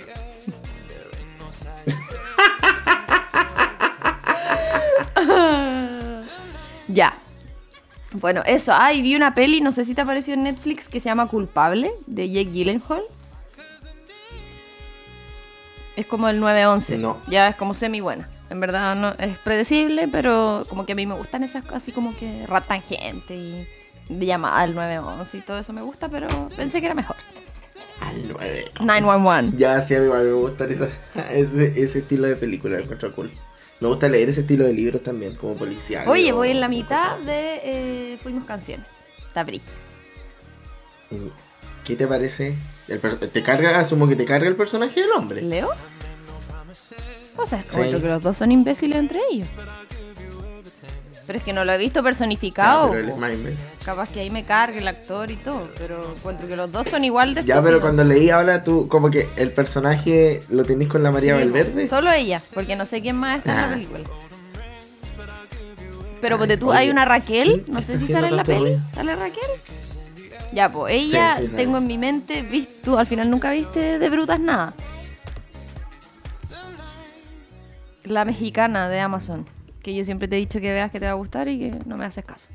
ya. 6.89 7.17
Bueno, 8.13 8.43
eso. 8.45 8.75
Ay, 8.75 9.01
vi 9.01 9.17
una 9.17 9.35
peli, 9.35 9.63
no 9.63 9.73
sé 9.73 9.87
si 9.87 9.95
te 9.95 10.03
apareció 10.03 10.35
en 10.35 10.43
Netflix, 10.43 10.87
que 10.87 11.01
se 11.01 11.09
llama 11.09 11.29
Culpable, 11.29 11.93
de 12.07 12.29
Jake 12.29 12.51
Gyllenhaal. 12.51 13.05
Es 15.97 16.07
como 16.07 16.29
el 16.29 16.41
911. 16.41 16.99
No. 16.99 17.19
Ya 17.29 17.49
es 17.49 17.57
como 17.57 17.75
semi 17.75 18.01
buena. 18.01 18.29
En 18.51 18.61
verdad 18.61 18.95
no 18.97 19.15
es 19.19 19.39
predecible, 19.39 20.09
pero 20.09 20.65
como 20.69 20.85
que 20.87 20.93
a 20.93 20.97
mí 20.97 21.07
me 21.07 21.15
gustan 21.15 21.43
esas 21.45 21.63
cosas 21.63 21.77
así 21.83 21.93
como 21.93 22.17
que 22.17 22.47
ratan 22.47 22.83
gente 22.83 23.35
y 23.35 23.67
de 24.09 24.27
llamada 24.27 24.59
al 24.61 24.75
911 24.75 25.39
y 25.39 25.41
todo 25.41 25.59
eso 25.59 25.73
me 25.73 25.83
gusta, 25.83 26.09
pero 26.09 26.29
pensé 26.57 26.81
que 26.81 26.87
era 26.87 26.95
mejor. 26.95 27.17
Al 28.01 28.29
9. 28.29 28.65
911. 28.81 29.57
Ya, 29.57 29.81
sí, 29.81 29.95
a 29.95 29.99
mí 30.01 30.05
igual 30.07 30.25
me 30.25 30.33
gusta 30.33 30.65
esa- 30.67 30.89
ese, 31.31 31.81
ese 31.83 32.01
estilo 32.01 32.27
de 32.27 32.37
película, 32.37 32.77
lo 32.77 32.83
encuentro 32.83 33.13
cool. 33.15 33.31
Me 33.81 33.89
gusta 33.89 34.09
leer 34.09 34.29
ese 34.29 34.43
estilo 34.43 34.65
de 34.67 34.73
libros 34.73 35.03
también, 35.03 35.37
como 35.37 35.55
policial. 35.57 36.07
Oye, 36.09 36.33
voy 36.33 36.51
en 36.51 36.61
la 36.61 36.69
mitad 36.69 37.17
de 37.19 37.61
eh, 37.65 38.19
Fuimos 38.23 38.45
Canciones. 38.45 38.87
Brillo. 39.45 39.65
así. 41.11 41.33
¿Qué 41.85 41.97
te 41.97 42.07
parece? 42.07 42.57
El 42.89 43.01
¿Te 43.01 43.43
carga, 43.43 43.79
asumo 43.79 44.07
que 44.07 44.17
te 44.17 44.25
carga 44.25 44.49
el 44.49 44.57
personaje 44.57 45.01
del 45.01 45.11
hombre? 45.13 45.41
¿Leo? 45.43 45.71
O 47.37 47.47
sea, 47.47 47.61
Sí. 47.61 47.65
encuentro 47.71 48.01
que 48.01 48.09
los 48.09 48.23
dos 48.23 48.37
son 48.37 48.53
imbéciles 48.53 48.99
entre 48.99 49.19
ellos. 49.31 49.49
Pero 51.27 51.39
es 51.39 51.45
que 51.45 51.55
no 51.55 51.65
lo 51.65 51.73
he 51.73 51.79
visto 51.79 52.03
personificado. 52.03 52.91
Pero 52.91 53.01
él 53.01 53.09
es 53.09 53.17
más 53.17 53.33
imbécil. 53.33 53.65
Capaz 53.83 54.11
que 54.11 54.21
ahí 54.21 54.29
me 54.29 54.45
cargue 54.45 54.79
el 54.81 54.89
actor 54.89 55.31
y 55.31 55.37
todo, 55.37 55.71
pero 55.79 56.15
encuentro 56.17 56.47
que 56.47 56.55
los 56.55 56.71
dos 56.71 56.87
son 56.87 57.03
igual 57.03 57.35
de 57.35 57.43
Ya, 57.45 57.63
pero 57.63 57.81
cuando 57.81 58.05
leí 58.05 58.29
ahora 58.29 58.63
tú, 58.63 58.89
como 58.89 59.11
que 59.11 59.31
el 59.37 59.51
personaje 59.51 60.43
lo 60.51 60.65
tenés 60.65 60.89
con 60.89 61.03
la 61.03 61.11
María 61.11 61.39
Sí, 61.39 61.45
Valverde. 61.45 61.87
Solo 61.89 62.13
ella, 62.13 62.43
porque 62.53 62.77
no 62.77 62.85
sé 62.85 63.01
quién 63.01 63.17
más 63.17 63.39
está 63.39 63.53
en 63.53 63.59
Ah. 63.59 63.67
la 63.69 63.73
película. 63.75 64.01
Pero 66.21 66.39
ponte 66.39 66.57
tú, 66.59 66.71
oye, 66.71 66.79
hay 66.79 66.91
una 66.91 67.05
Raquel, 67.05 67.63
¿qué 67.67 67.73
no 67.73 67.83
sé 67.83 67.99
si 67.99 68.13
sale 68.13 68.29
en 68.29 68.37
la 68.37 68.45
peli. 68.45 68.77
¿Sale 68.95 69.15
Raquel? 69.17 69.43
Ya, 70.55 70.69
pues 70.71 70.95
ella, 70.95 71.39
Sí, 71.41 71.49
tengo 71.57 71.79
en 71.79 71.87
mi 71.87 71.99
mente, 71.99 72.43
¿vis- 72.43 72.81
tú 72.83 72.97
al 72.97 73.07
final 73.07 73.29
nunca 73.31 73.51
viste 73.51 73.99
de 73.99 74.09
brutas 74.11 74.39
nada. 74.39 74.73
La 78.05 78.25
mexicana 78.25 78.89
de 78.89 79.01
Amazon, 79.01 79.47
que 79.83 79.95
yo 79.95 80.05
siempre 80.05 80.29
te 80.29 80.37
he 80.37 80.39
dicho 80.39 80.61
que 80.61 80.73
veas 80.73 80.91
que 80.91 81.01
te 81.01 81.07
va 81.07 81.13
a 81.13 81.17
gustar 81.17 81.49
y 81.49 81.59
que 81.59 81.79
no 81.87 81.97
me 81.97 82.05
haces 82.05 82.25
caso. 82.25 82.49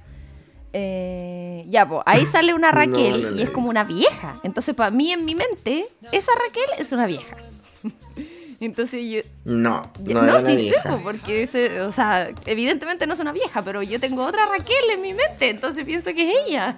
Eh, 0.74 1.66
ya, 1.68 1.88
pues 1.90 2.02
ahí 2.06 2.26
sale 2.32 2.54
una 2.54 2.72
No, 2.72 2.78
Raquel 2.78 3.22
no 3.36 3.40
y 3.40 3.42
es 3.44 3.50
como 3.50 3.70
una 3.70 3.84
vieja. 3.84 4.36
Entonces, 4.44 4.76
para 4.76 4.92
mí, 4.92 5.12
en 5.12 5.26
mi 5.26 5.34
mente, 5.34 5.88
esa 6.12 6.32
Raquel 6.46 6.70
es 6.78 6.92
una 6.92 7.08
vieja. 7.08 7.36
Entonces 8.62 9.02
yo, 9.10 9.22
No, 9.46 9.90
no, 10.06 10.22
No, 10.22 10.40
sí 10.42 10.56
vieja. 10.58 10.84
sé, 10.84 10.90
po, 10.90 10.98
porque 11.02 11.42
ese, 11.44 11.82
o 11.82 11.92
sea, 11.92 12.30
evidentemente 12.46 13.08
no 13.08 13.14
es 13.14 13.20
una 13.20 13.32
vieja, 13.32 13.62
pero 13.64 13.82
yo 13.82 14.00
tengo 14.00 14.24
otra 14.26 14.46
Raquel 14.46 14.76
en 14.94 15.02
mi 15.02 15.14
mente, 15.14 15.50
entonces 15.50 15.84
pienso 15.86 16.14
que 16.14 16.30
es 16.30 16.36
ella. 16.48 16.76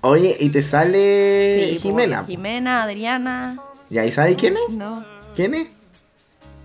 Oye, 0.00 0.36
y 0.38 0.50
te 0.50 0.62
sale 0.62 1.70
Sí, 1.72 1.74
po, 1.76 1.82
Jimena. 1.82 2.24
Jimena, 2.26 2.82
Adriana, 2.84 3.58
¿Y 3.90 3.98
ahí 3.98 4.12
sabes 4.12 4.36
quién 4.36 4.56
es? 4.56 4.68
no. 4.74 5.04
¿Quién 5.34 5.54
es? 5.54 5.68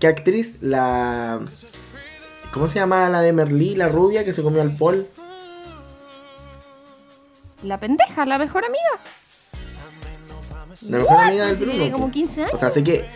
¿Qué 0.00 0.06
actriz? 0.06 0.56
La. 0.60 1.40
¿Cómo 2.52 2.68
se 2.68 2.76
llama 2.78 3.08
la 3.08 3.20
de 3.20 3.32
Merlí, 3.32 3.74
la 3.74 3.88
rubia 3.88 4.24
que 4.24 4.32
se 4.32 4.42
comió 4.42 4.62
al 4.62 4.76
Paul? 4.76 5.06
La 7.62 7.78
pendeja, 7.80 8.26
la 8.26 8.38
mejor 8.38 8.64
amiga. 8.64 8.82
La 10.88 10.98
mejor 10.98 11.20
amiga 11.20 11.46
del 11.46 11.56
Pues 11.56 11.58
si 11.58 11.64
Bruno. 11.64 11.78
tiene 11.78 11.92
como 11.92 12.06
po. 12.06 12.12
15 12.12 12.40
años. 12.42 12.54
O 12.54 12.56
sea, 12.58 12.70
sé 12.70 12.84
que. 12.84 13.06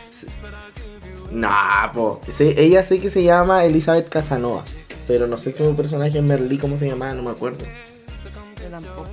Nah, 1.31 1.93
po. 1.93 2.21
Ella 2.39 2.83
sé 2.83 3.01
que 3.01 3.11
se 3.11 3.23
llama 3.23 3.65
Elizabeth 3.65 4.09
Casanova. 4.09 4.65
Pero 5.07 5.27
no 5.27 5.39
sé 5.39 5.53
su 5.53 5.75
personaje 5.77 6.19
en 6.19 6.27
Merlí, 6.27 6.59
¿cómo 6.59 6.77
se 6.77 6.87
llamaba? 6.89 7.15
No 7.15 7.23
me 7.23 7.31
acuerdo. 7.31 7.65
Yo 7.65 8.71
tampoco. 8.71 9.07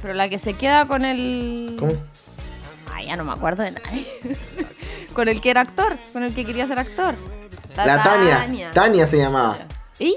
Pero 0.00 0.14
la 0.14 0.28
que 0.28 0.38
se 0.38 0.54
queda 0.54 0.86
con 0.86 1.04
el. 1.04 1.76
¿Cómo? 1.78 1.92
Ay, 2.92 3.06
ya 3.06 3.16
no 3.16 3.24
me 3.24 3.32
acuerdo 3.32 3.62
de 3.62 3.72
nadie. 3.72 4.06
con 5.12 5.28
el 5.28 5.40
que 5.40 5.50
era 5.50 5.62
actor, 5.62 5.98
con 6.12 6.22
el 6.22 6.34
que 6.34 6.44
quería 6.44 6.66
ser 6.66 6.78
actor. 6.78 7.14
La, 7.76 8.02
Tania. 8.02 8.70
Tania 8.72 9.06
se 9.06 9.18
llamaba. 9.18 9.58
Ella 10.00 10.16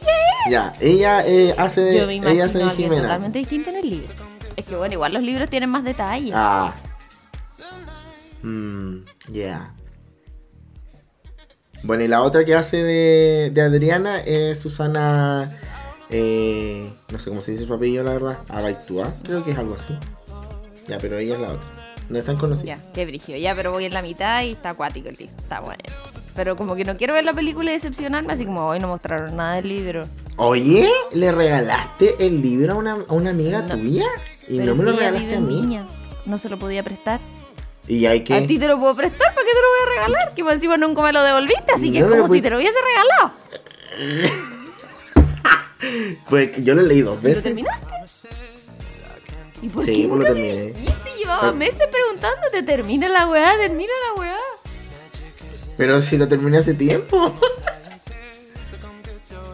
Ya, 0.50 0.74
ella 0.80 1.26
eh, 1.26 1.56
hace 1.58 1.90
es. 1.90 2.02
Yo 2.02 2.08
me 2.08 2.32
ella 2.32 2.46
hace 2.46 2.60
de 2.60 2.64
a 2.64 2.70
alguien 2.70 2.90
Jimena. 2.90 3.08
totalmente 3.08 3.40
distinto 3.40 3.70
en 3.72 3.76
el 3.78 3.90
libro. 3.90 4.14
Es 4.56 4.66
que 4.66 4.76
bueno, 4.76 4.94
igual 4.94 5.14
los 5.14 5.24
libros 5.24 5.50
tienen 5.50 5.70
más 5.70 5.84
detalles. 5.84 6.34
Ah. 6.36 6.74
Mm, 8.42 9.00
yeah. 9.32 9.74
Bueno, 11.84 12.04
y 12.04 12.08
la 12.08 12.22
otra 12.22 12.46
que 12.46 12.56
hace 12.56 12.84
de, 12.84 13.52
de 13.54 13.62
Adriana 13.62 14.20
es 14.20 14.60
Susana. 14.60 15.52
Eh, 16.12 16.88
no 17.12 17.20
sé 17.20 17.30
cómo 17.30 17.42
se 17.42 17.52
dice 17.52 17.66
su 17.66 17.74
apellido, 17.74 18.04
la 18.04 18.12
verdad. 18.14 18.38
Abaitúa. 18.50 19.14
Creo 19.24 19.44
que 19.44 19.52
es 19.52 19.58
algo 19.58 19.76
así. 19.76 19.96
Ya, 20.88 20.98
pero 20.98 21.18
ella 21.18 21.36
es 21.36 21.40
la 21.42 21.48
otra. 21.54 21.68
No 22.10 22.20
es 22.20 22.26
tan 22.26 22.36
conocida. 22.38 22.76
Ya, 22.76 22.92
qué 22.94 23.06
brígido. 23.06 23.38
Ya, 23.38 23.56
pero 23.56 23.72
voy 23.72 23.86
en 23.86 23.94
la 23.94 24.02
mitad 24.02 24.44
y 24.44 24.52
está 24.52 24.72
acuático 24.72 25.10
el 25.10 25.16
libro. 25.16 25.34
Está 25.38 25.62
bueno. 25.62 25.84
Pero 26.36 26.56
como 26.56 26.76
que 26.76 26.84
no 26.86 26.98
quiero 26.98 27.14
ver 27.14 27.24
la 27.26 27.34
película 27.34 27.72
y 27.72 27.74
decepcionarme, 27.74 28.34
así 28.34 28.46
como 28.46 28.66
hoy 28.68 28.80
no 28.80 28.88
mostraron 28.88 29.36
nada 29.36 29.56
del 29.56 29.70
libro. 29.70 30.06
Oye, 30.38 30.90
¿le 31.14 31.32
regalaste 31.32 32.16
el 32.26 32.42
libro 32.42 32.74
a 32.74 32.76
una, 32.76 32.94
a 32.94 33.14
una 33.14 33.30
amiga 33.32 33.62
No. 33.62 33.76
tuya? 33.78 34.06
Y 34.48 34.58
pero 34.58 34.76
no 34.76 34.78
me 34.78 34.84
lo 34.84 34.92
si 34.92 34.98
ella 34.98 35.12
regalaste 35.12 35.36
a 35.36 35.40
mí. 35.40 35.62
Viña, 35.62 35.86
no 36.26 36.38
se 36.38 36.50
lo 36.50 36.58
podía 36.58 36.84
prestar. 36.84 37.20
Y 37.88 38.06
hay 38.06 38.22
que. 38.24 38.34
A 38.34 38.46
ti 38.48 38.58
te 38.60 38.68
lo 38.68 38.80
puedo 38.80 38.96
prestar, 38.96 39.34
¿para 39.34 39.46
qué 39.46 39.52
te 39.54 39.62
lo 39.62 39.68
voy 39.68 39.80
a 39.82 39.96
regalar? 39.96 40.34
Que 40.36 40.42
encima 40.42 40.78
nunca 40.78 41.02
me 41.04 41.12
lo 41.14 41.22
devolviste, 41.24 41.74
así 41.74 41.92
que 41.92 42.00
No 42.00 42.08
es 42.08 42.12
como 42.16 42.28
fui- 42.28 42.38
si 42.38 42.42
te 42.42 42.50
lo 42.50 42.58
hubiese 42.58 42.78
regalado. 42.82 44.42
Pues 46.30 46.64
yo 46.64 46.76
lo 46.76 46.82
leí 46.84 47.02
dos 47.02 47.14
¿Y 47.16 47.18
lo 47.18 47.22
veces. 47.22 47.44
terminaste? 47.44 47.88
¿Y 49.62 49.70
por 49.70 49.84
Sí, 49.86 49.92
qué 50.04 50.08
pues 50.08 50.10
lo 50.10 50.16
nunca 50.18 50.34
me 50.34 50.36
terminé. 50.50 50.66
dijiste? 50.74 51.10
Llevaba 51.20 51.52
meses 51.52 51.88
preguntándote, 51.92 52.64
termina 52.64 53.08
la 53.10 53.28
weá, 53.28 53.58
termina 53.58 53.92
la 54.08 54.20
weá. 54.22 54.38
Pero 55.78 56.02
si 56.02 56.18
lo 56.18 56.28
terminé 56.28 56.58
hace 56.58 56.74
tiempo. 56.74 57.34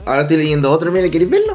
Ahora 0.05 0.21
estoy 0.21 0.37
leyendo 0.37 0.71
otro, 0.71 0.91
mira, 0.91 1.09
¿queréis 1.09 1.29
verlo? 1.29 1.53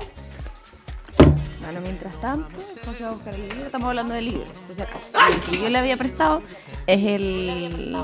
Bueno, 1.61 1.81
mientras 1.81 2.21
tanto, 2.21 2.59
José 2.85 3.05
va 3.05 3.11
a 3.11 3.13
buscar 3.13 3.35
el 3.35 3.49
libro. 3.49 3.65
Estamos 3.65 3.89
hablando 3.89 4.13
de 4.15 4.21
libros. 4.23 4.49
El 4.77 5.41
que 5.51 5.59
yo 5.63 5.69
le 5.71 5.79
había 5.79 5.97
prestado 5.97 6.43
es 6.87 7.03
el. 7.05 7.97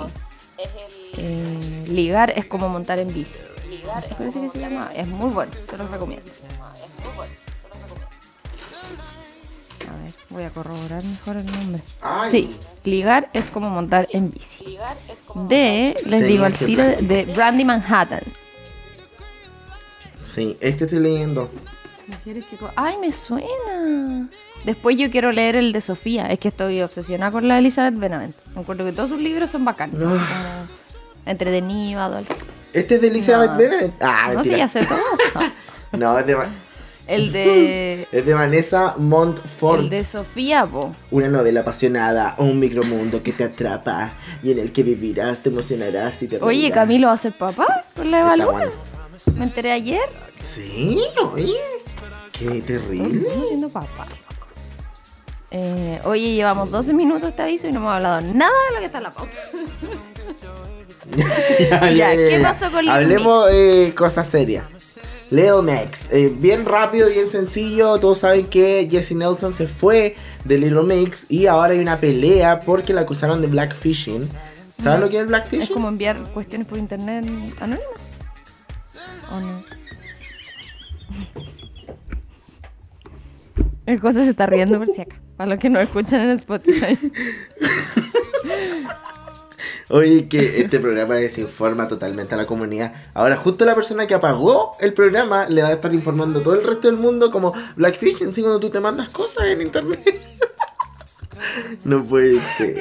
eh, 1.19 1.85
ligar 1.89 2.33
es 2.37 2.47
como 2.47 2.69
montar 2.71 2.99
en 2.99 3.13
bici. 3.13 3.39
Ligar 3.69 4.03
parece 4.17 4.41
que 4.41 4.49
se 4.49 4.59
llama. 4.59 4.91
Es 4.97 5.07
muy 5.07 5.29
bueno, 5.31 5.53
te 5.71 5.77
lo 5.77 5.87
recomiendo. 5.89 6.31
A 9.89 9.97
ver, 10.03 10.13
voy 10.29 10.43
a 10.45 10.51
corroborar 10.51 11.03
mejor 11.05 11.37
el 11.39 11.47
nombre. 11.47 11.83
Ay. 12.03 12.31
Sí, 12.31 12.57
ligar 12.85 13.31
es 13.33 13.49
como 13.49 13.71
montar 13.71 14.07
en 14.11 14.31
bici. 14.31 14.79
De, 15.49 15.95
les 16.05 16.27
digo 16.27 16.45
al 16.45 16.55
tiro, 16.55 16.83
de, 16.83 16.95
Brandy. 16.97 17.07
de 17.15 17.25
Brandy 17.35 17.65
Manhattan. 17.65 18.23
Sí, 20.21 20.57
este 20.61 20.85
estoy 20.85 21.01
leyendo. 21.01 21.51
¡Ay, 22.77 22.97
me 22.99 23.13
suena! 23.13 24.29
Después 24.65 24.97
yo 24.97 25.11
quiero 25.11 25.33
leer 25.33 25.57
el 25.57 25.73
de 25.73 25.81
Sofía. 25.81 26.27
Es 26.27 26.39
que 26.39 26.49
estoy 26.49 26.83
obsesionada 26.83 27.33
con 27.33 27.49
la 27.49 27.55
de 27.55 27.61
Elizabeth 27.61 27.99
Benavent. 27.99 28.37
Encuentro 28.57 28.87
que 28.87 28.93
todos 28.93 29.11
sus 29.11 29.21
libros 29.21 29.51
son 29.51 29.65
bacanos. 29.65 29.99
No. 29.99 30.11
Como 30.11 30.21
entretenido, 31.27 32.01
adulto. 32.01 32.35
Este 32.73 32.97
es 32.97 33.01
de 33.01 33.09
Elizabeth 33.09 33.53
No. 33.53 33.57
Benavent. 33.59 33.95
Ah, 34.01 34.31
no 34.35 34.45
sé, 34.45 34.51
mentira. 34.51 34.59
ya 34.59 34.69
sé 34.69 34.85
todo. 34.85 34.99
No, 35.93 36.19
es 36.19 36.27
de, 36.27 36.37
El 37.09 37.33
de... 37.33 38.07
es 38.13 38.27
de 38.27 38.35
Vanessa 38.35 38.95
Montfort. 38.99 39.81
El 39.81 39.91
de 39.91 40.05
Sofía, 40.05 40.67
po. 40.67 40.95
Una 41.11 41.29
novela 41.29 41.61
apasionada, 41.61 42.35
un 42.39 42.59
micromundo 42.59 43.23
que 43.23 43.33
te 43.33 43.45
atrapa 43.45 44.13
y 44.43 44.53
en 44.53 44.59
el 44.59 44.73
que 44.73 44.83
vivirás, 44.83 45.43
te 45.43 45.49
emocionarás 45.49 46.23
y 46.23 46.29
te 46.29 46.37
Oye, 46.37 46.61
reirás. 46.61 46.75
Camilo 46.75 47.09
va 47.09 47.15
a 47.15 47.19
ser 47.19 47.33
papá 47.33 47.85
con 47.97 48.11
la 48.11 48.21
Eva 48.21 48.53
bueno. 48.53 48.71
Me 49.37 49.45
enteré 49.45 49.73
ayer. 49.73 50.09
Sí, 50.43 51.01
oye. 51.33 51.57
Qué 52.33 52.63
terrible. 52.63 53.29
Estamos 53.29 53.49
siendo 53.49 53.69
papá. 53.71 54.07
Eh, 55.51 55.99
oye, 56.05 56.35
llevamos 56.35 56.71
12 56.71 56.93
minutos 56.93 57.31
este 57.31 57.43
aviso 57.43 57.67
y 57.67 57.73
no 57.73 57.81
hemos 57.81 57.97
hablado 57.97 58.21
nada 58.21 58.53
de 58.69 58.75
lo 58.75 58.81
que 58.81 58.87
está 58.87 58.99
en 58.99 59.05
la 59.05 59.11
pauta. 59.11 59.33
Ya, 61.97 62.15
¿qué 62.15 62.39
pasó 62.43 62.71
con 62.71 62.87
Hablemos 62.87 63.49
eh, 63.51 63.95
cosas 63.97 64.29
serias. 64.29 64.65
Lil 65.31 65.63
Max, 65.63 66.07
eh, 66.11 66.33
bien 66.35 66.65
rápido, 66.65 67.09
bien 67.09 67.29
sencillo. 67.29 67.99
Todos 67.99 68.19
saben 68.19 68.47
que 68.47 68.89
Jesse 68.91 69.13
Nelson 69.13 69.55
se 69.55 69.69
fue 69.69 70.15
de 70.45 70.57
Lil 70.57 70.83
Mix 70.85 71.27
y 71.29 71.47
ahora 71.47 71.75
hay 71.75 71.81
una 71.81 72.01
pelea 72.01 72.61
porque 72.61 72.95
la 72.95 73.03
acusaron 73.03 73.43
de 73.43 73.49
blackfishing. 73.49 74.29
¿Sabes 74.83 75.01
lo 75.01 75.11
que 75.11 75.21
es 75.21 75.27
blackfishing? 75.27 75.63
Es 75.63 75.71
como 75.71 75.89
enviar 75.89 76.17
cuestiones 76.33 76.67
por 76.67 76.79
internet 76.79 77.27
anónimas. 77.61 78.01
¿O 79.31 79.41
no? 79.41 79.63
El 83.87 84.01
cosa 84.01 84.23
se 84.23 84.31
está 84.31 84.47
riendo 84.47 84.79
por 84.79 84.89
si 84.89 85.01
acá. 85.01 85.17
Para 85.37 85.51
los 85.51 85.59
que 85.59 85.71
no 85.71 85.81
escuchan 85.81 86.21
en 86.21 86.31
Spotify. 86.31 86.99
Oye, 89.91 90.29
que 90.29 90.61
este 90.61 90.81
programa 90.81 91.15
desinforma 91.15 91.89
totalmente 91.89 92.35
a 92.35 92.37
la 92.37 92.47
comunidad. 92.47 92.93
Ahora, 93.15 93.37
justo 93.37 93.65
la 93.65 93.75
persona 93.75 94.07
que 94.07 94.15
apagó 94.15 94.77
el 94.81 94.93
programa 94.93 95.49
le 95.49 95.63
va 95.63 95.69
a 95.69 95.73
estar 95.73 95.95
informando 95.95 96.41
a 96.41 96.43
todo 96.43 96.55
el 96.55 96.63
resto 96.63 96.89
del 96.89 96.99
mundo 96.99 97.31
como 97.31 97.55
Blackfishing, 97.77 98.33
sí, 98.33 98.43
cuando 98.43 98.61
tú 98.61 98.69
te 98.69 98.81
mandas 98.81 99.09
cosas 99.11 99.47
en 99.47 99.63
internet. 99.63 100.01
no 101.85 102.05
puede 102.05 102.39
ser. 102.41 102.77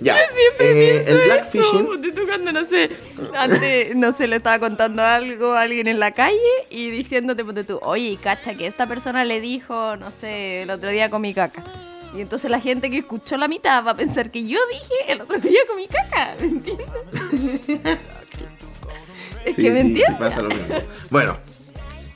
Ya, 0.00 0.16
eh, 0.58 1.04
el 1.06 1.18
Blackfishing. 1.24 1.86
Ponte 1.86 2.10
tú 2.10 2.22
cuando, 2.26 2.50
no 2.50 2.64
sé, 2.64 2.90
antes, 3.36 3.94
no 3.94 4.10
sé, 4.10 4.26
le 4.26 4.36
estaba 4.36 4.58
contando 4.58 5.02
algo 5.02 5.52
a 5.52 5.62
alguien 5.62 5.86
en 5.86 6.00
la 6.00 6.10
calle 6.12 6.38
y 6.68 6.90
diciéndote, 6.90 7.44
ponte 7.44 7.62
tú, 7.62 7.78
oye, 7.82 8.18
cacha 8.20 8.56
que 8.56 8.66
esta 8.66 8.88
persona 8.88 9.24
le 9.24 9.40
dijo, 9.40 9.96
no 9.96 10.10
sé, 10.10 10.62
el 10.62 10.70
otro 10.70 10.90
día 10.90 11.10
con 11.10 11.22
mi 11.22 11.32
caca. 11.32 11.62
Y 12.12 12.20
entonces 12.22 12.50
la 12.50 12.60
gente 12.60 12.90
que 12.90 12.98
escuchó 12.98 13.36
la 13.36 13.48
mitad 13.48 13.84
va 13.84 13.90
a 13.92 13.94
pensar 13.96 14.30
que 14.30 14.46
yo 14.46 14.58
dije 14.72 15.12
el 15.12 15.20
otro 15.20 15.38
día 15.38 15.60
con 15.66 15.76
mi 15.76 15.86
caca, 15.88 16.36
¿me 16.40 16.46
entiendes? 16.46 16.86
es 19.44 19.56
Sí, 19.56 19.62
que 19.62 19.70
me 19.70 19.82
sí, 19.82 19.94
sí 19.94 20.02
entiendes. 20.02 20.16
pasa 20.18 20.42
lo 20.42 20.50
mismo. 20.50 20.82
Bueno, 21.10 21.38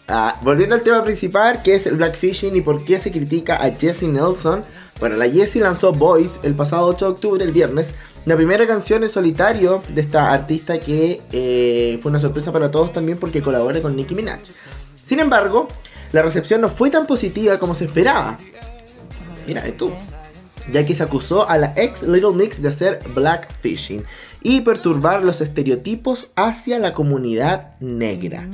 ah, 0.08 0.36
volviendo 0.42 0.74
al 0.74 0.82
tema 0.82 1.02
principal, 1.04 1.62
que 1.62 1.74
es 1.74 1.86
el 1.86 1.96
blackfishing 1.96 2.56
y 2.56 2.60
por 2.60 2.84
qué 2.84 2.98
se 2.98 3.12
critica 3.12 3.56
a 3.62 3.70
Jesse 3.74 4.04
Nelson, 4.04 4.64
Bueno, 5.00 5.16
la 5.16 5.28
Jessie 5.28 5.60
lanzó 5.60 5.92
Boys 5.92 6.38
el 6.44 6.54
pasado 6.54 6.86
8 6.86 7.06
de 7.06 7.10
octubre, 7.12 7.44
el 7.44 7.52
viernes, 7.52 7.94
la 8.24 8.36
primera 8.36 8.66
canción 8.68 9.02
en 9.02 9.10
solitario 9.10 9.82
de 9.88 10.00
esta 10.00 10.32
artista 10.32 10.78
que 10.78 11.20
eh, 11.32 11.98
fue 12.02 12.10
una 12.10 12.20
sorpresa 12.20 12.52
para 12.52 12.70
todos 12.70 12.92
también 12.92 13.18
porque 13.18 13.42
colabora 13.42 13.82
con 13.82 13.96
Nicki 13.96 14.14
Minaj. 14.14 14.40
Sin 15.04 15.18
embargo, 15.20 15.66
la 16.12 16.22
recepción 16.22 16.60
no 16.60 16.68
fue 16.68 16.90
tan 16.90 17.06
positiva 17.06 17.58
como 17.58 17.74
se 17.74 17.86
esperaba. 17.86 18.38
Mira, 19.46 19.64
tú. 19.76 19.90
Ya 20.72 20.86
se 20.86 21.02
acusó 21.02 21.48
a 21.48 21.58
la 21.58 21.72
ex 21.76 22.02
Little 22.02 22.32
Mix 22.34 22.62
de 22.62 22.68
hacer 22.68 23.00
blackfishing 23.14 24.04
y 24.42 24.60
perturbar 24.60 25.24
los 25.24 25.40
estereotipos 25.40 26.28
hacia 26.36 26.78
la 26.78 26.94
comunidad 26.94 27.72
negra. 27.80 28.48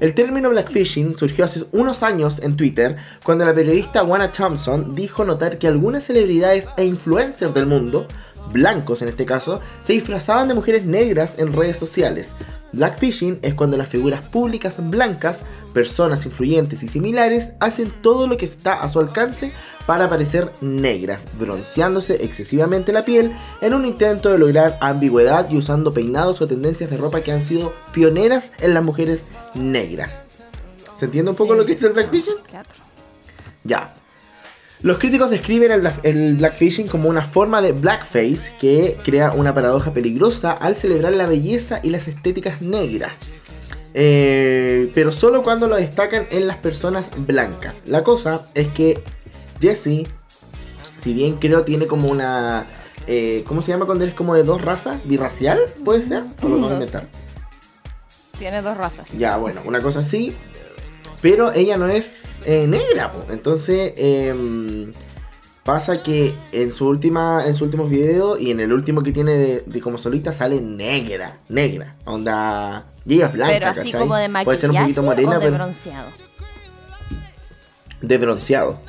El 0.00 0.14
término 0.14 0.50
blackfishing 0.50 1.16
surgió 1.16 1.44
hace 1.44 1.64
unos 1.72 2.02
años 2.02 2.40
en 2.40 2.56
Twitter 2.56 2.96
cuando 3.22 3.46
la 3.46 3.54
periodista 3.54 4.02
Wanna 4.02 4.30
Thompson 4.30 4.94
dijo 4.94 5.24
notar 5.24 5.58
que 5.58 5.66
algunas 5.66 6.04
celebridades 6.04 6.68
e 6.76 6.84
influencers 6.84 7.54
del 7.54 7.66
mundo, 7.66 8.06
blancos 8.52 9.00
en 9.00 9.08
este 9.08 9.24
caso, 9.24 9.60
se 9.78 9.94
disfrazaban 9.94 10.48
de 10.48 10.54
mujeres 10.54 10.84
negras 10.84 11.38
en 11.38 11.52
redes 11.52 11.78
sociales. 11.78 12.34
Blackfishing 12.74 13.38
es 13.40 13.54
cuando 13.54 13.78
las 13.78 13.88
figuras 13.88 14.22
públicas 14.22 14.76
blancas, 14.90 15.42
personas 15.76 16.24
influyentes 16.24 16.82
y 16.82 16.88
similares 16.88 17.52
hacen 17.60 17.92
todo 18.00 18.26
lo 18.26 18.38
que 18.38 18.46
está 18.46 18.80
a 18.80 18.88
su 18.88 18.98
alcance 18.98 19.52
para 19.84 20.08
parecer 20.08 20.50
negras, 20.62 21.28
bronceándose 21.38 22.24
excesivamente 22.24 22.94
la 22.94 23.04
piel 23.04 23.32
en 23.60 23.74
un 23.74 23.84
intento 23.84 24.30
de 24.30 24.38
lograr 24.38 24.78
ambigüedad 24.80 25.50
y 25.50 25.56
usando 25.58 25.92
peinados 25.92 26.40
o 26.40 26.46
tendencias 26.48 26.88
de 26.88 26.96
ropa 26.96 27.20
que 27.20 27.30
han 27.30 27.42
sido 27.44 27.74
pioneras 27.92 28.52
en 28.60 28.72
las 28.72 28.82
mujeres 28.82 29.26
negras. 29.54 30.22
¿Se 30.98 31.04
entiende 31.04 31.32
un 31.32 31.36
poco 31.36 31.52
Sí. 31.52 31.58
lo 31.58 31.66
que 31.66 31.72
es 31.74 31.82
el 31.82 31.92
blackfishing? 31.92 32.36
Claro. 32.48 32.68
Ya. 33.64 33.94
Los 34.80 34.96
críticos 34.98 35.28
describen 35.28 35.70
el, 35.72 35.82
black- 35.82 36.00
el 36.04 36.36
blackfishing 36.36 36.88
como 36.88 37.10
una 37.10 37.20
forma 37.20 37.60
de 37.60 37.72
blackface 37.72 38.54
que 38.58 38.98
crea 39.04 39.32
una 39.32 39.52
paradoja 39.52 39.92
peligrosa 39.92 40.52
al 40.52 40.74
celebrar 40.74 41.12
la 41.12 41.26
belleza 41.26 41.80
y 41.82 41.90
las 41.90 42.08
estéticas 42.08 42.62
negras. 42.62 43.12
Eh, 43.98 44.90
pero 44.94 45.10
solo 45.10 45.42
cuando 45.42 45.68
lo 45.68 45.76
destacan 45.76 46.26
en 46.30 46.46
las 46.46 46.58
personas 46.58 47.10
blancas. 47.16 47.82
La 47.86 48.04
cosa 48.04 48.46
es 48.52 48.68
que 48.68 49.02
Jesse, 49.58 50.06
si 50.98 51.14
bien 51.14 51.36
creo 51.36 51.64
tiene 51.64 51.86
como 51.86 52.10
una... 52.10 52.66
eh, 53.06 53.42
¿Cómo 53.48 53.62
se 53.62 53.72
llama 53.72 53.86
cuando 53.86 54.04
eres 54.04 54.14
como 54.14 54.34
de 54.34 54.42
dos 54.42 54.60
razas? 54.60 54.98
¿Birracial? 55.04 55.60
¿Puede 55.82 56.02
ser? 56.02 56.24
¿O 56.42 56.48
lo 56.48 56.70
inventar? 56.70 57.08
Tiene 58.38 58.60
dos 58.60 58.76
razas. 58.76 59.08
Ya, 59.16 59.38
bueno, 59.38 59.62
una 59.64 59.80
cosa 59.80 60.00
así. 60.00 60.36
Pero 61.22 61.52
ella 61.52 61.78
no 61.78 61.88
es 61.88 62.42
eh, 62.44 62.66
negra, 62.66 63.10
po. 63.10 63.32
entonces 63.32 63.94
em, 63.96 64.92
pasa 65.64 66.02
que 66.02 66.34
en 66.52 66.70
su 66.70 66.86
última, 66.86 67.46
en 67.46 67.54
su 67.54 67.64
último 67.64 67.86
video 67.86 68.38
y 68.38 68.50
en 68.50 68.60
el 68.60 68.74
último 68.74 69.02
que 69.02 69.12
tiene 69.12 69.32
de, 69.38 69.64
de 69.64 69.80
como 69.80 69.96
solista 69.96 70.32
sale 70.32 70.60
negra, 70.60 71.38
negra, 71.48 71.96
onda, 72.04 72.92
ella 73.14 73.26
es 73.26 73.32
blanca, 73.32 73.52
pero 73.54 73.66
así 73.68 73.92
¿cachai? 73.92 74.00
como 74.00 74.16
de 74.16 74.28
maquillaje 74.28 74.44
Puede 74.44 74.58
ser 74.58 74.70
un 74.70 74.76
poquito 74.76 75.02
morena, 75.02 75.30
o 75.30 75.34
de 75.34 75.40
pero 75.40 75.54
bronceado. 75.54 76.10
de 78.00 78.18
bronceado, 78.18 78.80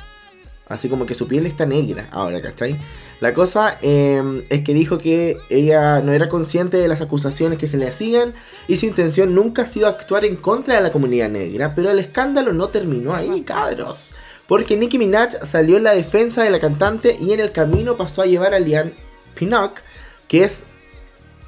así 0.68 0.88
como 0.88 1.06
que 1.06 1.14
su 1.14 1.26
piel 1.28 1.46
está 1.46 1.66
negra 1.66 2.08
ahora, 2.10 2.40
¿cachai? 2.40 2.76
La 3.20 3.34
cosa 3.34 3.76
em, 3.82 4.44
es 4.48 4.62
que 4.62 4.72
dijo 4.74 4.98
que 4.98 5.38
ella 5.50 6.00
no 6.02 6.12
era 6.12 6.28
consciente 6.28 6.76
de 6.76 6.86
las 6.86 7.00
acusaciones 7.00 7.58
que 7.58 7.66
se 7.66 7.76
le 7.76 7.88
hacían 7.88 8.32
y 8.68 8.76
su 8.76 8.86
intención 8.86 9.34
nunca 9.34 9.62
ha 9.62 9.66
sido 9.66 9.88
actuar 9.88 10.24
en 10.24 10.36
contra 10.36 10.76
de 10.76 10.82
la 10.82 10.92
comunidad 10.92 11.28
negra, 11.28 11.74
pero 11.74 11.90
el 11.90 11.98
escándalo 11.98 12.52
no 12.52 12.68
terminó 12.68 13.14
ahí, 13.14 13.42
cabros. 13.42 14.14
Porque 14.46 14.76
Nicki 14.76 14.98
Minaj 14.98 15.44
salió 15.44 15.76
en 15.76 15.84
la 15.84 15.94
defensa 15.94 16.44
de 16.44 16.50
la 16.50 16.60
cantante 16.60 17.18
y 17.20 17.32
en 17.32 17.40
el 17.40 17.50
camino 17.50 17.96
pasó 17.96 18.22
a 18.22 18.26
llevar 18.26 18.54
a 18.54 18.60
Liane 18.60 18.92
Pinnock, 19.34 19.80
que 20.28 20.44
es 20.44 20.64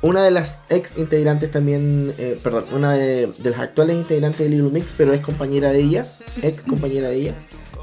una 0.03 0.23
de 0.25 0.31
las 0.31 0.61
ex 0.71 0.97
integrantes 0.97 1.51
también, 1.51 2.15
eh, 2.19 2.39
perdón, 2.43 2.65
una 2.73 2.93
de, 2.95 3.27
de 3.39 3.51
las 3.51 3.61
actuales 3.61 3.97
integrantes 3.97 4.39
de 4.41 4.49
Little 4.49 4.71
Mix, 4.71 4.95
pero 4.97 5.13
es 5.13 5.21
compañera 5.21 5.71
de 5.73 5.81
ella, 5.81 6.07
ex 6.43 6.63
compañera 6.63 7.09
de 7.09 7.17
ella, 7.17 7.35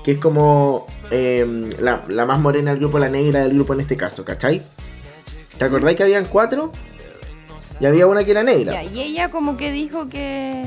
que 0.04 0.14
es 0.14 0.20
como 0.20 0.88
eh, 1.12 1.72
la, 1.80 2.04
la 2.08 2.26
más 2.26 2.40
morena 2.40 2.72
del 2.72 2.80
grupo, 2.80 2.98
la 3.00 3.10
negra 3.10 3.42
del 3.44 3.54
grupo 3.54 3.74
en 3.74 3.82
este 3.82 3.96
caso, 3.96 4.26
¿cachai? 4.26 4.64
¿Te 5.58 5.66
acordáis 5.66 5.96
que 5.98 6.04
habían 6.04 6.26
cuatro? 6.26 6.72
Y 7.80 7.86
había 7.86 8.08
una 8.08 8.24
que 8.24 8.32
era 8.32 8.44
negra. 8.44 8.84
Y 8.84 9.00
ella 9.00 9.30
como 9.30 9.56
que 9.58 9.72
dijo 9.72 10.10
que... 10.10 10.64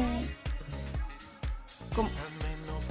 como- 1.95 2.11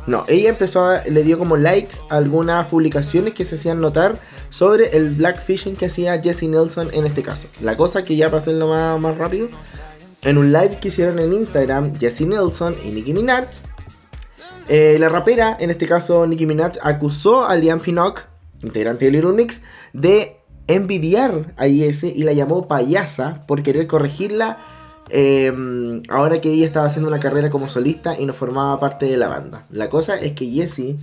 No, 0.08 0.24
ella 0.28 0.50
empezó 0.50 0.84
a, 0.86 1.04
le 1.06 1.24
dio 1.24 1.38
como 1.40 1.56
likes 1.56 1.96
a 2.10 2.18
algunas 2.18 2.70
publicaciones 2.70 3.34
que 3.34 3.46
se 3.46 3.56
hacían 3.56 3.80
notar 3.80 4.18
sobre 4.50 4.96
el 4.96 5.10
blackfishing 5.12 5.76
que 5.76 5.86
hacía 5.86 6.22
Jesse 6.22 6.44
Nelson 6.44 6.90
en 6.94 7.06
este 7.06 7.24
caso. 7.24 7.48
La 7.62 7.76
cosa 7.76 8.04
que 8.04 8.16
ya 8.16 8.28
para 8.28 8.40
hacerlo 8.40 8.68
más, 8.68 9.00
más 9.00 9.18
rápido, 9.18 9.48
en 10.24 10.38
un 10.38 10.52
live 10.52 10.78
que 10.82 10.90
hicieron 10.90 11.20
en 11.20 11.34
Instagram, 11.34 11.98
Jesse 11.98 12.22
Nelson 12.22 12.76
y 12.84 12.90
Nicki 12.90 13.14
Minaj, 13.14 13.46
eh, 14.68 14.98
la 15.00 15.10
rapera, 15.10 15.58
en 15.60 15.70
este 15.70 15.88
caso 15.88 16.28
Nicki 16.28 16.46
Minaj, 16.46 16.74
acusó 16.82 17.46
a 17.46 17.56
Liam 17.56 17.80
Pinnock, 17.80 18.24
integrante 18.62 19.06
de 19.06 19.12
Little 19.12 19.32
Mix, 19.32 19.62
de 19.94 20.38
envidiar 20.68 21.54
a 21.58 21.66
Jessie 21.66 22.14
y 22.16 22.24
la 22.24 22.34
llamó 22.34 22.68
payasa 22.68 23.42
por 23.48 23.64
querer 23.64 23.88
corregirla 23.88 24.60
eh, 25.10 25.52
ahora 26.10 26.40
que 26.40 26.52
ella 26.52 26.68
estaba 26.68 26.86
haciendo 26.86 27.10
una 27.10 27.20
carrera 27.20 27.50
como 27.50 27.68
solista 27.68 28.20
y 28.20 28.28
no 28.28 28.34
formaba 28.34 28.80
parte 28.80 29.08
de 29.08 29.18
la 29.18 29.28
banda. 29.28 29.64
La 29.72 29.90
cosa 29.90 30.16
es 30.20 30.34
que 30.34 30.46
Jessie 30.46 30.98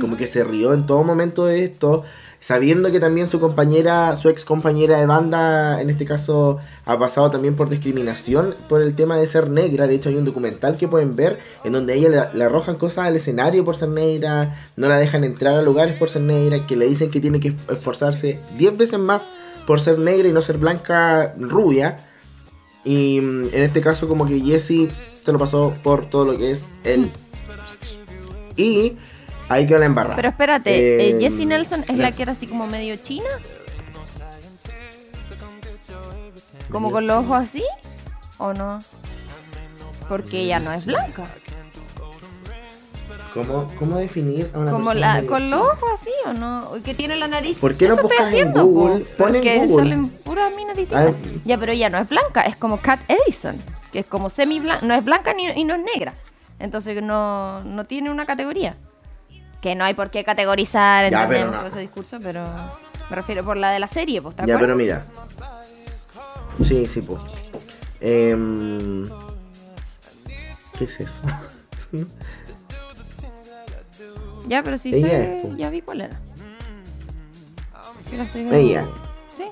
como 0.00 0.16
que 0.16 0.26
se 0.26 0.44
rió 0.44 0.72
en 0.74 0.86
todo 0.86 1.04
momento 1.04 1.46
de 1.46 1.64
esto, 1.64 2.04
sabiendo 2.40 2.90
que 2.90 3.00
también 3.00 3.28
su 3.28 3.38
compañera, 3.38 4.16
su 4.16 4.28
ex 4.30 4.44
compañera 4.44 4.98
de 4.98 5.06
banda, 5.06 5.80
en 5.80 5.90
este 5.90 6.06
caso, 6.06 6.58
ha 6.86 6.98
pasado 6.98 7.30
también 7.30 7.54
por 7.54 7.68
discriminación 7.68 8.56
por 8.68 8.80
el 8.80 8.94
tema 8.94 9.16
de 9.16 9.26
ser 9.26 9.50
negra. 9.50 9.86
De 9.86 9.94
hecho, 9.94 10.08
hay 10.08 10.16
un 10.16 10.24
documental 10.24 10.78
que 10.78 10.88
pueden 10.88 11.14
ver 11.14 11.38
en 11.64 11.72
donde 11.72 11.92
a 11.92 11.96
ella 11.96 12.30
le, 12.32 12.44
arrojan 12.44 12.76
cosas 12.76 13.06
al 13.06 13.16
escenario 13.16 13.64
por 13.64 13.76
ser 13.76 13.90
negra, 13.90 14.56
no 14.76 14.88
la 14.88 14.98
dejan 14.98 15.24
entrar 15.24 15.54
a 15.54 15.62
lugares 15.62 15.96
por 15.96 16.08
ser 16.08 16.22
negra, 16.22 16.66
que 16.66 16.76
le 16.76 16.86
dicen 16.86 17.10
que 17.10 17.20
tiene 17.20 17.40
que 17.40 17.54
esforzarse 17.68 18.40
10 18.56 18.76
veces 18.76 18.98
más 18.98 19.28
por 19.66 19.78
ser 19.78 19.98
negra 19.98 20.26
y 20.26 20.32
no 20.32 20.40
ser 20.40 20.56
blanca 20.56 21.34
rubia. 21.38 22.06
Y 22.84 23.20
mm, 23.20 23.48
en 23.52 23.62
este 23.62 23.82
caso, 23.82 24.08
como 24.08 24.26
que 24.26 24.40
Jessie 24.40 24.88
se 25.22 25.32
lo 25.32 25.38
pasó 25.38 25.74
por 25.82 26.08
todo 26.08 26.24
lo 26.24 26.38
que 26.38 26.52
es 26.52 26.64
él. 26.84 27.10
Y 28.56 28.96
ahí 29.50 29.66
quedó 29.66 29.78
la 29.80 29.86
embarrada. 29.86 30.16
Pero 30.16 30.28
espérate, 30.30 30.70
Eh, 30.74 31.10
eh, 31.10 31.16
Jessie 31.20 31.44
Nelson 31.46 31.84
es 31.88 31.98
la 31.98 32.12
que 32.12 32.22
era 32.22 32.32
así 32.32 32.46
como 32.46 32.66
medio 32.66 32.96
china. 32.96 33.28
¿Como 36.70 36.90
con 36.90 37.06
los 37.06 37.24
ojos 37.24 37.36
así? 37.38 37.64
¿O 38.38 38.52
no? 38.54 38.78
Porque 40.08 40.40
ella 40.40 40.60
no 40.60 40.72
es 40.72 40.86
blanca. 40.86 41.24
¿Cómo, 43.34 43.66
cómo 43.78 43.96
definir 43.96 44.50
a 44.54 44.58
una 44.58 44.72
Como 44.72 44.86
persona 44.90 45.20
la, 45.20 45.26
con 45.28 45.50
los 45.50 45.60
ojos 45.60 45.90
así, 45.94 46.10
¿o 46.26 46.32
no? 46.32 46.76
¿Y 46.76 46.80
Que 46.80 46.94
tiene 46.94 47.14
la 47.16 47.28
nariz. 47.28 47.58
¿Por 47.58 47.76
qué 47.76 47.86
no 47.86 47.94
Eso 47.94 48.02
estoy 48.02 48.16
buscas 48.16 48.32
en 48.32 48.40
haciendo, 48.48 48.64
Google? 48.66 49.04
po, 49.04 49.16
Pon 49.18 49.28
en 49.28 49.34
porque 49.34 49.58
Google. 49.58 49.76
salen 49.76 50.08
puras 50.08 50.56
minas 50.56 50.76
distintas. 50.76 51.00
A 51.00 51.04
ver. 51.12 51.14
Ya, 51.44 51.56
pero 51.58 51.70
ella 51.72 51.90
no 51.90 51.98
es 51.98 52.08
blanca, 52.08 52.42
es 52.42 52.56
como 52.56 52.80
Kat 52.80 52.98
Edison, 53.08 53.56
que 53.92 54.00
es 54.00 54.06
como 54.06 54.30
semi 54.30 54.58
blanca, 54.58 54.84
no 54.84 54.94
es 54.94 55.04
blanca 55.04 55.32
ni, 55.32 55.46
y 55.48 55.62
no 55.64 55.74
es 55.74 55.80
negra. 55.94 56.14
Entonces 56.58 57.00
no, 57.02 57.62
no 57.62 57.84
tiene 57.84 58.10
una 58.10 58.26
categoría. 58.26 58.76
Que 59.60 59.74
no 59.74 59.84
hay 59.84 59.94
por 59.94 60.10
qué 60.10 60.24
categorizar, 60.24 61.10
no. 61.12 61.58
todo 61.58 61.66
ese 61.66 61.80
discurso, 61.80 62.18
pero 62.22 62.44
me 63.10 63.16
refiero 63.16 63.44
por 63.44 63.56
la 63.56 63.70
de 63.70 63.80
la 63.80 63.88
serie, 63.88 64.22
pues, 64.22 64.36
¿te 64.36 64.46
Ya, 64.46 64.58
pero 64.58 64.74
mira. 64.76 65.04
Sí, 66.62 66.86
sí, 66.86 67.02
pues. 67.02 67.20
Em, 68.00 69.04
¿Qué 70.78 70.84
es 70.84 71.00
eso? 71.00 71.20
Ya, 74.46 74.62
pero 74.62 74.78
sí 74.78 74.90
sé, 74.90 75.36
es, 75.36 75.42
po. 75.42 75.56
ya 75.56 75.70
vi 75.70 75.82
cuál 75.82 76.02
era. 76.02 76.20
La 78.16 78.24
estoy 78.24 78.42
viendo. 78.42 78.58
Ella. 78.58 78.86
Sí, 79.36 79.44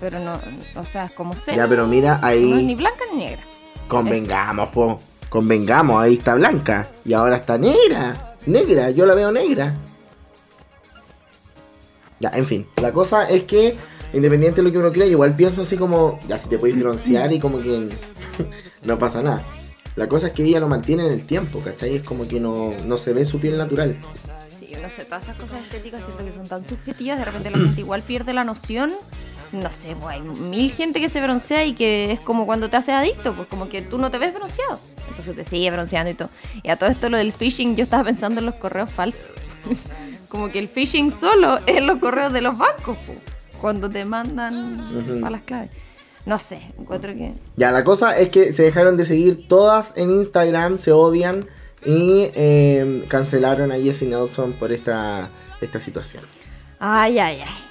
pero 0.00 0.18
no, 0.18 0.40
o 0.74 0.84
sea, 0.84 1.04
es 1.04 1.12
como 1.12 1.34
Ya, 1.34 1.68
pero 1.68 1.86
mira, 1.86 2.18
no 2.18 2.28
es 2.28 2.40
ni 2.40 2.52
ahí 2.52 2.74
blanca 2.74 3.04
ni 3.12 3.24
negra. 3.24 3.42
convengamos, 3.88 4.68
po. 4.70 4.98
Convengamos, 5.28 6.02
ahí 6.02 6.14
está 6.14 6.34
blanca. 6.34 6.88
Y 7.04 7.12
ahora 7.12 7.36
está 7.36 7.58
negra. 7.58 8.33
Negra, 8.46 8.90
yo 8.90 9.06
la 9.06 9.14
veo 9.14 9.32
negra. 9.32 9.74
Ya, 12.20 12.30
en 12.30 12.46
fin. 12.46 12.66
La 12.80 12.92
cosa 12.92 13.28
es 13.28 13.44
que, 13.44 13.76
independiente 14.12 14.60
de 14.60 14.62
lo 14.62 14.72
que 14.72 14.78
uno 14.78 14.92
crea, 14.92 15.06
igual 15.06 15.34
pienso 15.34 15.62
así 15.62 15.76
como, 15.76 16.18
ya 16.28 16.38
si 16.38 16.48
te 16.48 16.58
puedes 16.58 16.78
broncear 16.78 17.32
y 17.32 17.40
como 17.40 17.60
que 17.60 17.88
no 18.82 18.98
pasa 18.98 19.22
nada. 19.22 19.44
La 19.96 20.08
cosa 20.08 20.28
es 20.28 20.32
que 20.32 20.42
ella 20.42 20.60
lo 20.60 20.68
mantiene 20.68 21.06
en 21.06 21.12
el 21.12 21.26
tiempo, 21.26 21.60
¿cachai? 21.60 21.96
Es 21.96 22.02
como 22.02 22.26
que 22.26 22.40
no, 22.40 22.72
no 22.84 22.96
se 22.98 23.12
ve 23.12 23.24
su 23.24 23.38
piel 23.38 23.56
natural. 23.56 23.96
Sí, 24.58 24.66
yo 24.66 24.80
no 24.80 24.90
sé, 24.90 25.04
todas 25.04 25.24
esas 25.24 25.38
cosas 25.38 25.62
estéticas 25.62 26.04
siento 26.04 26.24
que 26.24 26.32
son 26.32 26.48
tan 26.48 26.64
subjetivas, 26.66 27.18
de 27.18 27.24
repente 27.24 27.50
la 27.50 27.58
gente 27.58 27.80
igual 27.80 28.02
pierde 28.02 28.34
la 28.34 28.44
noción. 28.44 28.90
No 29.54 29.72
sé, 29.72 29.94
pues 30.00 30.14
hay 30.14 30.20
mil 30.20 30.72
gente 30.72 31.00
que 31.00 31.08
se 31.08 31.20
broncea 31.20 31.64
y 31.64 31.74
que 31.74 32.12
es 32.12 32.20
como 32.20 32.44
cuando 32.44 32.68
te 32.68 32.76
haces 32.76 32.94
adicto, 32.94 33.32
pues 33.34 33.46
como 33.46 33.68
que 33.68 33.82
tú 33.82 33.98
no 33.98 34.10
te 34.10 34.18
ves 34.18 34.34
bronceado. 34.34 34.80
Entonces 35.08 35.36
te 35.36 35.44
sigue 35.44 35.70
bronceando 35.70 36.10
y 36.10 36.14
todo. 36.14 36.28
Y 36.62 36.70
a 36.70 36.76
todo 36.76 36.90
esto 36.90 37.08
lo 37.08 37.16
del 37.16 37.32
phishing, 37.32 37.76
yo 37.76 37.84
estaba 37.84 38.02
pensando 38.02 38.40
en 38.40 38.46
los 38.46 38.56
correos 38.56 38.90
falsos. 38.90 39.30
como 40.28 40.50
que 40.50 40.58
el 40.58 40.66
phishing 40.66 41.12
solo 41.12 41.58
es 41.66 41.80
los 41.82 42.00
correos 42.00 42.32
de 42.32 42.40
los 42.40 42.58
bancos, 42.58 42.98
po, 42.98 43.14
cuando 43.60 43.88
te 43.88 44.04
mandan 44.04 44.96
Ujú. 44.96 45.20
para 45.20 45.30
las 45.30 45.42
claves. 45.42 45.70
No 46.26 46.38
sé, 46.38 46.60
encuentro 46.78 47.14
que... 47.14 47.34
Ya, 47.56 47.70
la 47.70 47.84
cosa 47.84 48.18
es 48.18 48.30
que 48.30 48.52
se 48.52 48.64
dejaron 48.64 48.96
de 48.96 49.04
seguir 49.04 49.46
todas 49.46 49.92
en 49.94 50.10
Instagram, 50.10 50.78
se 50.78 50.90
odian 50.90 51.46
y 51.84 52.30
eh, 52.34 53.04
cancelaron 53.08 53.70
a 53.70 53.76
Jesse 53.76 54.02
Nelson 54.02 54.54
por 54.54 54.72
esta, 54.72 55.28
esta 55.60 55.78
situación. 55.78 56.24
Ay, 56.80 57.18
ay, 57.18 57.42
ay. 57.46 57.63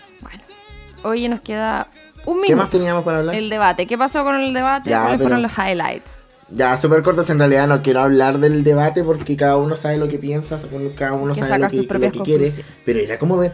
Hoy 1.04 1.28
nos 1.28 1.42
queda 1.42 1.88
un 2.26 2.36
minuto. 2.36 2.48
¿Qué 2.48 2.56
más 2.56 2.70
teníamos 2.70 3.04
para 3.04 3.18
hablar? 3.20 3.36
El 3.36 3.50
debate. 3.50 3.86
¿Qué 3.88 3.98
pasó 3.98 4.24
con 4.24 4.36
el 4.36 4.54
debate? 4.54 4.90
Ya, 4.90 5.02
¿Cuáles 5.02 5.18
pero- 5.18 5.30
fueron 5.30 5.42
los 5.44 5.52
highlights? 5.58 6.18
Ya, 6.50 6.78
súper 6.78 7.02
cortos, 7.02 7.30
en 7.32 7.40
realidad 7.40 7.68
no 7.68 7.82
quiero 7.82 8.02
hablar 8.02 8.38
del 8.38 8.64
debate 8.64 9.04
porque 9.04 9.36
cada 9.36 9.58
uno 9.58 9.76
sabe 9.76 9.98
lo 9.98 10.08
que 10.08 10.20
piensa, 10.20 10.60
cada 10.96 11.14
uno 11.14 11.34
sabe 11.34 11.58
lo 11.58 11.70
que, 11.70 11.76
sus 11.78 11.88
lo 11.90 12.12
que 12.12 12.20
quiere, 12.20 12.52
pero 12.86 13.00
era 13.00 13.18
como 13.18 13.38
ver, 13.38 13.54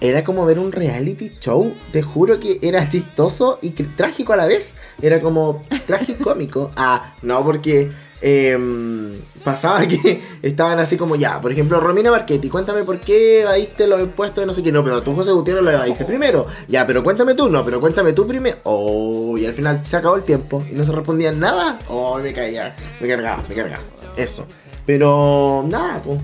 era 0.00 0.22
como 0.22 0.44
ver 0.44 0.58
un 0.58 0.70
reality 0.70 1.30
show, 1.40 1.72
te 1.92 2.02
juro 2.02 2.40
que 2.40 2.58
era 2.60 2.86
chistoso 2.90 3.58
y 3.62 3.70
trágico 3.70 4.34
a 4.34 4.36
la 4.36 4.44
vez, 4.44 4.76
era 5.00 5.20
como 5.20 5.62
trágico-cómico, 5.86 6.72
ah, 6.76 7.14
no, 7.22 7.42
porque 7.42 7.90
em, 8.26 9.20
pasaba 9.44 9.86
que 9.86 10.22
estaban 10.42 10.78
así 10.78 10.96
como 10.96 11.14
ya, 11.14 11.40
por 11.42 11.52
ejemplo, 11.52 11.78
Romina 11.78 12.10
Marchetti, 12.10 12.48
cuéntame 12.48 12.82
por 12.82 12.98
qué 12.98 13.42
evadiste 13.42 13.86
los 13.86 14.00
impuestos 14.00 14.40
de 14.42 14.46
no 14.46 14.54
sé 14.54 14.62
qué, 14.62 14.72
no, 14.72 14.82
pero 14.82 15.02
tú 15.02 15.14
José 15.14 15.32
Gutiérrez 15.32 15.62
lo 15.62 15.70
evadiste 15.70 16.06
primero, 16.06 16.46
ya, 16.66 16.86
pero 16.86 17.04
cuéntame 17.04 17.34
tú, 17.34 17.50
no, 17.50 17.62
pero 17.64 17.80
cuéntame 17.80 18.14
tú 18.14 18.26
primero, 18.26 18.56
oh, 18.64 19.36
y 19.36 19.44
al 19.44 19.52
final 19.52 19.82
se 19.86 19.98
acabó 19.98 20.16
el 20.16 20.22
tiempo 20.22 20.64
y 20.70 20.74
no 20.74 20.84
se 20.84 20.92
respondían 20.92 21.38
nada, 21.38 21.78
oh, 21.88 22.18
me 22.18 22.32
caía, 22.32 22.74
me 22.98 23.06
cargaba, 23.08 23.44
me 23.46 23.54
cargaba, 23.54 23.82
eso, 24.16 24.46
pero 24.86 25.64
nada, 25.68 26.00
pues. 26.04 26.20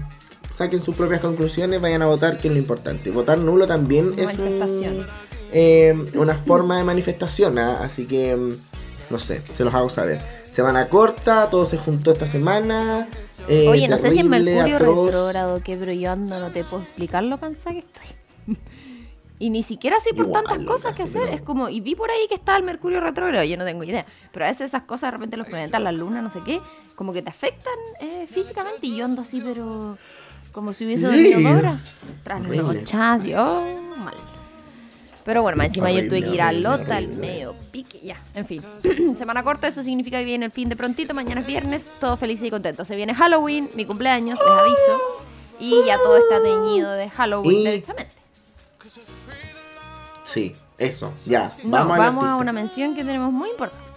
Saquen 0.52 0.82
sus 0.82 0.94
propias 0.96 1.20
conclusiones, 1.22 1.80
vayan 1.80 2.02
a 2.02 2.06
votar, 2.06 2.36
que 2.38 2.48
es 2.48 2.52
lo 2.52 2.58
importante. 2.58 3.10
Votar 3.10 3.38
nulo 3.38 3.66
también 3.66 4.12
es 4.18 4.26
un- 4.42 4.58
eh, 5.52 5.94
una 6.14 6.34
forma 6.34 6.76
de 6.76 6.84
manifestación, 6.84 7.58
¿ah? 7.58 7.78
así 7.82 8.04
que 8.06 8.36
mm, 8.36 8.48
no 9.11 9.18
sé, 9.18 9.42
se 9.55 9.64
los 9.64 9.75
hago 9.75 9.90
saber. 9.90 10.20
Semana 10.51 10.88
corta, 10.88 11.49
todo 11.51 11.64
se 11.64 11.77
juntó 11.79 12.12
esta 12.12 12.27
semana. 12.27 13.09
eh, 13.49 13.68
Oye, 13.68 13.88
no 13.88 13.99
sé 13.99 14.11
si 14.11 14.20
es 14.20 14.25
Mercurio 14.25 14.79
retrógrado, 14.79 15.62
que 15.62 15.77
pero 15.77 15.92
yo 15.92 16.12
ando, 16.12 16.38
no 16.40 16.51
te 16.51 16.64
puedo 16.64 16.83
explicar 16.83 17.23
lo 17.25 17.38
cansada 17.38 17.73
que 17.75 17.79
estoy. 17.81 18.57
y 19.38 19.51
ni 19.51 19.62
siquiera 19.62 19.96
así 19.96 20.12
por 20.12 20.27
Igual, 20.27 20.44
tantas 20.44 20.66
cosas 20.66 20.96
que 20.96 21.05
hacer. 21.05 21.23
pero- 21.23 21.35
Es 21.35 21.42
como, 21.42 21.68
y 21.68 21.81
vi 21.81 21.94
por 21.94 22.11
ahí 22.11 22.27
que 22.29 22.35
estaba 22.35 22.59
el 22.59 22.64
Mercurio 22.64 23.01
retrógrado, 23.01 23.44
yo 23.44 23.57
no 23.57 23.64
tengo 23.64 23.85
idea. 23.85 24.05
Pero 24.33 24.44
a 24.44 24.49
veces 24.49 24.66
esas 24.66 24.83
cosas 24.85 25.09
de 25.09 25.11
repente 25.12 25.37
los 25.37 25.46
planetas, 25.46 25.81
la 25.81 25.92
luna, 25.92 26.20
no 26.23 26.31
sé 26.31 26.40
qué, 26.44 26.61
como 26.94 27.12
que 27.12 27.23
te 27.23 27.31
afectan 27.31 27.73
eh, 28.01 28.27
físicamente 28.31 28.87
y 28.87 28.96
yo 28.96 29.05
ando 29.05 29.23
así, 29.23 29.40
pero 29.40 29.96
como 30.53 30.73
si 30.73 30.85
hubiese 30.85 31.07
dormido 31.07 31.40
dos 31.40 31.53
horas. 31.59 31.81
Trasnochadas 32.25 33.25
y 33.25 33.35
oh, 33.35 33.81
mal. 33.96 34.14
Pero 35.31 35.43
bueno, 35.43 35.57
más 35.57 35.69
encima 35.69 35.87
ayer 35.87 36.09
tuve 36.09 36.16
Horrible, 36.19 36.29
que 36.29 36.35
ir 36.35 36.43
a 36.43 36.47
horrible, 36.49 36.62
Lota, 36.69 36.99
el 36.99 37.05
horrible. 37.05 37.27
medio 37.29 37.55
pique, 37.71 38.01
ya, 38.03 38.21
en 38.35 38.47
fin. 38.47 38.61
Semana 39.14 39.45
corta, 39.45 39.69
eso 39.69 39.81
significa 39.81 40.19
que 40.19 40.25
viene 40.25 40.47
el 40.47 40.51
fin 40.51 40.69
de 40.69 40.75
prontito, 40.75 41.14
mañana 41.14 41.43
es 41.43 41.47
viernes, 41.47 41.88
todos 42.01 42.19
felices 42.19 42.49
y 42.49 42.51
contentos. 42.51 42.88
Se 42.88 42.97
viene 42.97 43.14
Halloween, 43.14 43.71
mi 43.77 43.85
cumpleaños, 43.85 44.40
les 44.40 44.49
aviso. 44.49 45.01
Y 45.61 45.85
ya 45.87 45.99
todo 45.99 46.16
está 46.16 46.43
teñido 46.43 46.90
de 46.90 47.09
Halloween 47.11 47.59
Y- 47.61 47.64
directamente. 47.64 48.12
Sí, 50.25 50.53
eso, 50.79 51.12
ya. 51.27 51.53
No, 51.62 51.71
vamos 51.71 51.97
vamos, 51.99 52.25
al 52.25 52.31
a 52.31 52.37
una 52.37 52.53
mención 52.53 52.97
que 52.97 53.05
tenemos 53.05 53.31
muy 53.31 53.51
importante. 53.51 53.89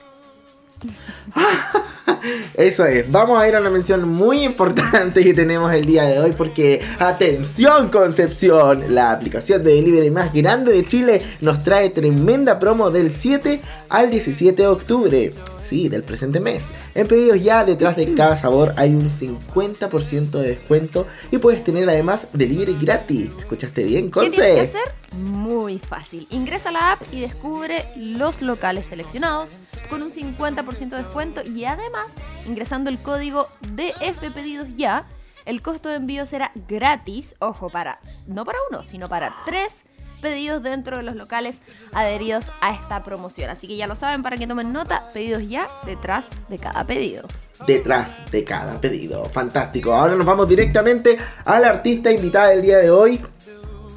Eso 2.53 2.85
es, 2.85 3.09
vamos 3.11 3.41
a 3.41 3.47
ir 3.47 3.55
a 3.55 3.59
una 3.59 3.69
mención 3.69 4.07
muy 4.07 4.43
importante 4.43 5.23
que 5.23 5.33
tenemos 5.33 5.73
el 5.73 5.85
día 5.85 6.03
de 6.03 6.19
hoy 6.19 6.31
porque, 6.31 6.81
atención 6.99 7.89
Concepción, 7.89 8.93
la 8.93 9.11
aplicación 9.11 9.63
de 9.63 9.75
delivery 9.75 10.11
más 10.11 10.33
grande 10.33 10.71
de 10.71 10.85
Chile 10.85 11.21
nos 11.41 11.63
trae 11.63 11.89
tremenda 11.89 12.59
promo 12.59 12.91
del 12.91 13.11
7 13.11 13.61
al 13.89 14.09
17 14.09 14.61
de 14.61 14.67
octubre, 14.67 15.33
sí, 15.73 15.89
del 15.89 16.03
presente 16.03 16.39
mes. 16.39 16.71
En 16.93 17.07
pedidos 17.07 17.41
ya 17.41 17.65
detrás 17.65 17.95
de 17.95 18.13
cada 18.13 18.35
sabor 18.35 18.75
hay 18.77 18.91
un 18.91 19.09
50% 19.09 20.29
de 20.29 20.49
descuento 20.49 21.07
y 21.31 21.39
puedes 21.39 21.63
tener 21.63 21.89
además 21.89 22.27
delivery 22.31 22.77
gratis. 22.79 23.31
¿Escuchaste 23.39 23.83
bien, 23.83 24.05
¿Qué 24.05 24.11
Conce? 24.11 24.29
tienes 24.31 24.53
que 24.53 24.77
hacer? 24.77 24.93
Muy 25.17 25.79
fácil. 25.79 26.27
Ingresa 26.29 26.69
a 26.69 26.73
la 26.73 26.91
app 26.91 27.01
y 27.11 27.21
descubre 27.21 27.85
los 27.95 28.43
locales 28.43 28.85
seleccionados 28.85 29.49
con 29.89 30.03
un 30.03 30.11
50% 30.11 30.89
de 30.89 30.97
descuento 30.97 31.41
y 31.43 31.65
además, 31.65 32.13
ingresando 32.45 32.91
el 32.91 32.99
código 32.99 33.47
DF 33.61 34.31
Pedidos 34.31 34.67
Ya, 34.77 35.07
el 35.45 35.63
costo 35.63 35.89
de 35.89 35.95
envío 35.95 36.27
será 36.27 36.51
gratis, 36.67 37.35
ojo, 37.39 37.69
para 37.69 37.99
no 38.27 38.45
para 38.45 38.59
uno, 38.69 38.83
sino 38.83 39.09
para 39.09 39.33
tres 39.45 39.85
pedidos 40.23 40.63
dentro 40.63 40.97
de 40.97 41.03
los 41.03 41.15
locales 41.15 41.59
adheridos 41.93 42.51
a 42.61 42.73
esta 42.73 43.03
promoción. 43.03 43.51
Así 43.51 43.67
que 43.67 43.77
ya 43.77 43.85
lo 43.85 43.95
saben, 43.95 44.23
para 44.23 44.37
que 44.37 44.47
tomen 44.47 44.73
nota, 44.73 45.03
pedidos 45.13 45.47
ya 45.47 45.67
detrás 45.85 46.29
de 46.49 46.57
cada 46.57 46.83
pedido. 46.87 47.27
detrás 47.67 48.23
de 48.31 48.43
cada 48.43 48.81
pedido. 48.81 49.25
Fantástico. 49.25 49.93
Ahora 49.93 50.15
nos 50.15 50.25
vamos 50.25 50.49
directamente 50.49 51.19
a 51.45 51.59
la 51.59 51.69
artista 51.69 52.11
invitada 52.11 52.47
del 52.49 52.63
día 52.63 52.79
de 52.79 52.89
hoy 52.89 53.21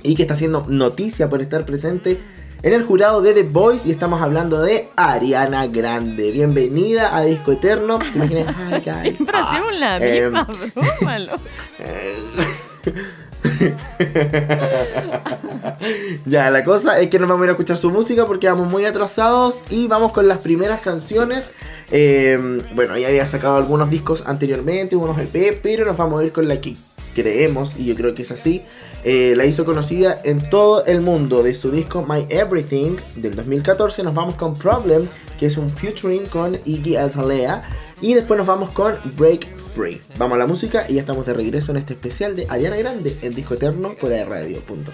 y 0.03 0.15
que 0.15 0.23
está 0.23 0.35
haciendo 0.35 0.65
noticia 0.69 1.31
por 1.31 1.41
estar 1.41 1.65
presente 1.65 2.21
en 2.63 2.73
el 2.73 2.85
jurado 2.85 3.21
de 3.23 3.33
The 3.35 3.43
Voice 3.45 3.87
y 3.89 3.93
estamos 3.93 4.21
hablando 4.23 4.61
de 4.63 4.89
Ariana 4.97 5.67
Grande. 5.67 6.31
Bienvenida 6.33 7.15
a 7.17 7.23
Disco 7.23 7.53
Eterno. 7.53 7.99
¿Te 7.99 8.09
imaginas? 8.15 8.55
Hi, 8.71 8.81
guys. 8.85 9.17
Siempre 9.17 9.37
Ah, 9.37 9.51
hacemos 9.51 9.75
la 9.75 9.99
misma 10.01 10.45
broma. 10.45 11.19
ya, 16.27 16.51
la 16.51 16.65
cosa 16.65 17.01
es 17.01 17.11
que 17.11 17.19
nos 17.19 17.29
vamos 17.29 17.43
a 17.43 17.47
ir 17.47 17.51
a 17.51 17.53
escuchar 17.53 17.77
su 17.77 17.91
música 17.91 18.27
porque 18.27 18.49
vamos 18.49 18.71
muy 18.71 18.85
atrasados 18.85 19.65
y 19.71 19.87
vamos 19.87 20.13
con 20.13 20.29
las 20.29 20.43
primeras 20.43 20.81
canciones. 20.81 21.53
Eh, 21.91 22.61
bueno, 22.75 22.95
ella 22.95 23.09
había 23.09 23.27
sacado 23.27 23.57
algunos 23.57 23.91
discos 23.91 24.25
anteriormente, 24.27 24.97
unos 24.97 25.19
EP, 25.19 25.61
pero 25.63 25.85
nos 25.85 25.97
vamos 25.97 26.21
a 26.21 26.25
ir 26.25 26.33
con 26.33 26.49
la 26.49 26.61
que 26.61 26.77
creemos, 27.17 27.77
y 27.79 27.87
yo 27.87 27.95
creo 27.95 28.15
que 28.15 28.23
es 28.23 28.31
así, 28.31 28.63
eh, 29.03 29.33
la 29.37 29.47
hizo 29.47 29.65
conocida 29.65 30.21
en 30.25 30.51
todo 30.51 30.85
el 30.85 31.01
mundo. 31.01 31.43
De 31.43 31.55
su 31.55 31.71
disco 31.71 32.05
My 32.07 32.27
Everything 32.29 32.99
del 33.17 33.35
2014 33.35 34.03
nos 34.03 34.15
vamos 34.15 34.35
con 34.35 34.55
Problem, 34.55 35.09
que 35.39 35.47
es 35.47 35.57
un 35.57 35.71
featuring 35.71 36.27
con 36.27 36.59
Iggy 36.67 36.97
Azalea. 36.97 37.63
Y 38.01 38.15
después 38.15 38.39
nos 38.39 38.47
vamos 38.47 38.73
con 38.73 38.95
Break 39.17 39.47
Free. 39.75 40.03
Vamos 40.19 40.37
a 40.37 40.39
la 40.39 40.47
música 40.47 40.87
y 40.89 40.95
ya 40.95 41.01
estamos 41.01 41.27
de 41.27 41.35
regreso 41.35 41.73
en 41.73 41.79
este 41.79 41.95
especial 41.95 42.37
de 42.37 42.47
Ariana 42.49 42.77
Grande 42.77 43.17
en 43.23 43.35
Disco 43.35 43.55
Eterno 43.55 43.95
por 44.01 44.11
radio.cl. 44.11 44.93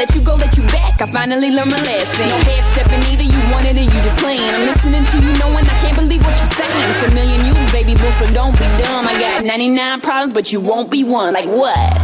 let 0.00 0.14
you 0.14 0.22
go, 0.22 0.34
let 0.34 0.56
you 0.56 0.62
back. 0.72 1.02
I 1.02 1.06
finally 1.12 1.50
learned 1.50 1.72
my 1.72 1.76
lesson. 1.76 2.26
No 2.32 2.38
half 2.48 2.64
stepping 2.72 3.04
either, 3.12 3.22
you 3.22 3.40
wanted 3.52 3.76
it, 3.76 3.84
you 3.84 4.00
just 4.00 4.16
playing. 4.16 4.40
I'm 4.40 4.64
listening 4.64 5.04
to 5.04 5.16
you, 5.20 5.32
knowing 5.38 5.66
I 5.68 5.76
can't 5.84 5.94
believe 5.94 6.24
what 6.24 6.32
you're 6.40 6.56
saying. 6.56 6.88
It's 6.88 7.04
a 7.04 7.14
million 7.14 7.44
you, 7.44 7.52
baby 7.70 7.92
boo, 8.00 8.10
so 8.16 8.24
don't 8.32 8.56
be 8.56 8.64
dumb. 8.80 9.04
I 9.06 9.12
got 9.20 9.44
99 9.44 10.00
problems, 10.00 10.32
but 10.32 10.52
you 10.52 10.60
won't 10.60 10.90
be 10.90 11.04
one. 11.04 11.34
Like 11.34 11.44
what? 11.44 11.99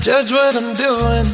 judge 0.00 0.32
what 0.32 0.54
I'm 0.54 0.74
doing? 0.74 1.26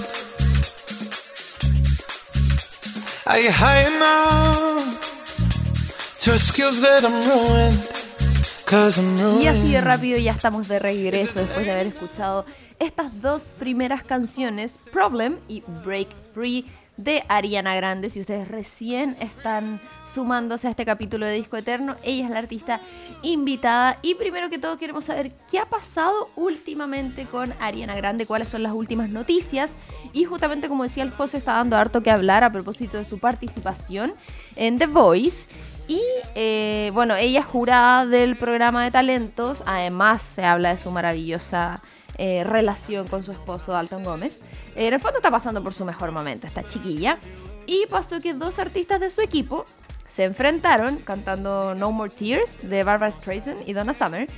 Y 9.40 9.46
así 9.46 9.72
de 9.72 9.80
rápido 9.80 10.18
ya 10.18 10.32
estamos 10.32 10.68
de 10.68 10.78
regreso 10.78 11.40
después 11.40 11.64
de 11.64 11.72
haber 11.72 11.86
escuchado 11.88 12.44
estas 12.78 13.20
dos 13.20 13.50
primeras 13.58 14.02
canciones, 14.02 14.78
Problem 14.92 15.36
y 15.48 15.62
Break 15.84 16.08
Free 16.34 16.66
de 16.96 17.24
Ariana 17.28 17.74
Grande. 17.74 18.10
Si 18.10 18.20
ustedes 18.20 18.48
recién 18.48 19.16
están 19.20 19.80
sumándose 20.06 20.68
a 20.68 20.70
este 20.70 20.84
capítulo 20.84 21.26
de 21.26 21.34
Disco 21.34 21.56
Eterno, 21.56 21.96
ella 22.02 22.24
es 22.24 22.30
la 22.30 22.38
artista 22.38 22.80
invitada. 23.22 23.98
Y 24.02 24.14
primero 24.14 24.50
que 24.50 24.58
todo 24.58 24.78
queremos 24.78 25.06
saber 25.06 25.32
qué 25.50 25.58
ha 25.58 25.66
pasado 25.66 26.30
últimamente 26.36 27.24
con 27.24 27.52
Ariana 27.60 27.96
Grande, 27.96 28.26
cuáles 28.26 28.48
son 28.48 28.62
las 28.62 28.72
últimas 28.72 29.08
noticias. 29.08 29.72
Y 30.12 30.24
justamente 30.24 30.68
como 30.68 30.84
decía 30.84 31.02
el 31.02 31.10
José, 31.10 31.38
está 31.38 31.54
dando 31.54 31.76
harto 31.76 32.02
que 32.02 32.10
hablar 32.10 32.44
a 32.44 32.52
propósito 32.52 32.98
de 32.98 33.04
su 33.04 33.18
participación 33.18 34.12
en 34.56 34.78
The 34.78 34.86
Voice. 34.86 35.48
Y 35.86 36.00
eh, 36.34 36.90
bueno, 36.94 37.14
ella 37.16 37.40
es 37.40 37.46
jurada 37.46 38.06
del 38.06 38.36
programa 38.36 38.84
de 38.84 38.90
talentos. 38.90 39.62
Además, 39.66 40.22
se 40.22 40.44
habla 40.44 40.70
de 40.70 40.78
su 40.78 40.90
maravillosa 40.90 41.82
eh, 42.18 42.44
relación 42.44 43.06
con 43.08 43.22
su 43.24 43.32
esposo 43.32 43.72
Dalton 43.72 44.04
Gómez. 44.04 44.40
Eh, 44.76 44.88
en 44.88 44.94
el 44.94 45.00
fondo 45.00 45.18
está 45.18 45.30
pasando 45.30 45.62
por 45.62 45.74
su 45.74 45.84
mejor 45.84 46.12
momento, 46.12 46.46
esta 46.46 46.66
chiquilla. 46.66 47.18
Y 47.66 47.86
pasó 47.90 48.20
que 48.20 48.34
dos 48.34 48.58
artistas 48.58 49.00
de 49.00 49.10
su 49.10 49.20
equipo 49.20 49.64
se 50.06 50.24
enfrentaron 50.24 50.98
cantando 50.98 51.74
No 51.74 51.90
More 51.92 52.10
Tears 52.10 52.68
de 52.68 52.82
Barbara 52.82 53.10
Streisand 53.10 53.66
y 53.66 53.72
Donna 53.72 53.92
Summer. 53.94 54.28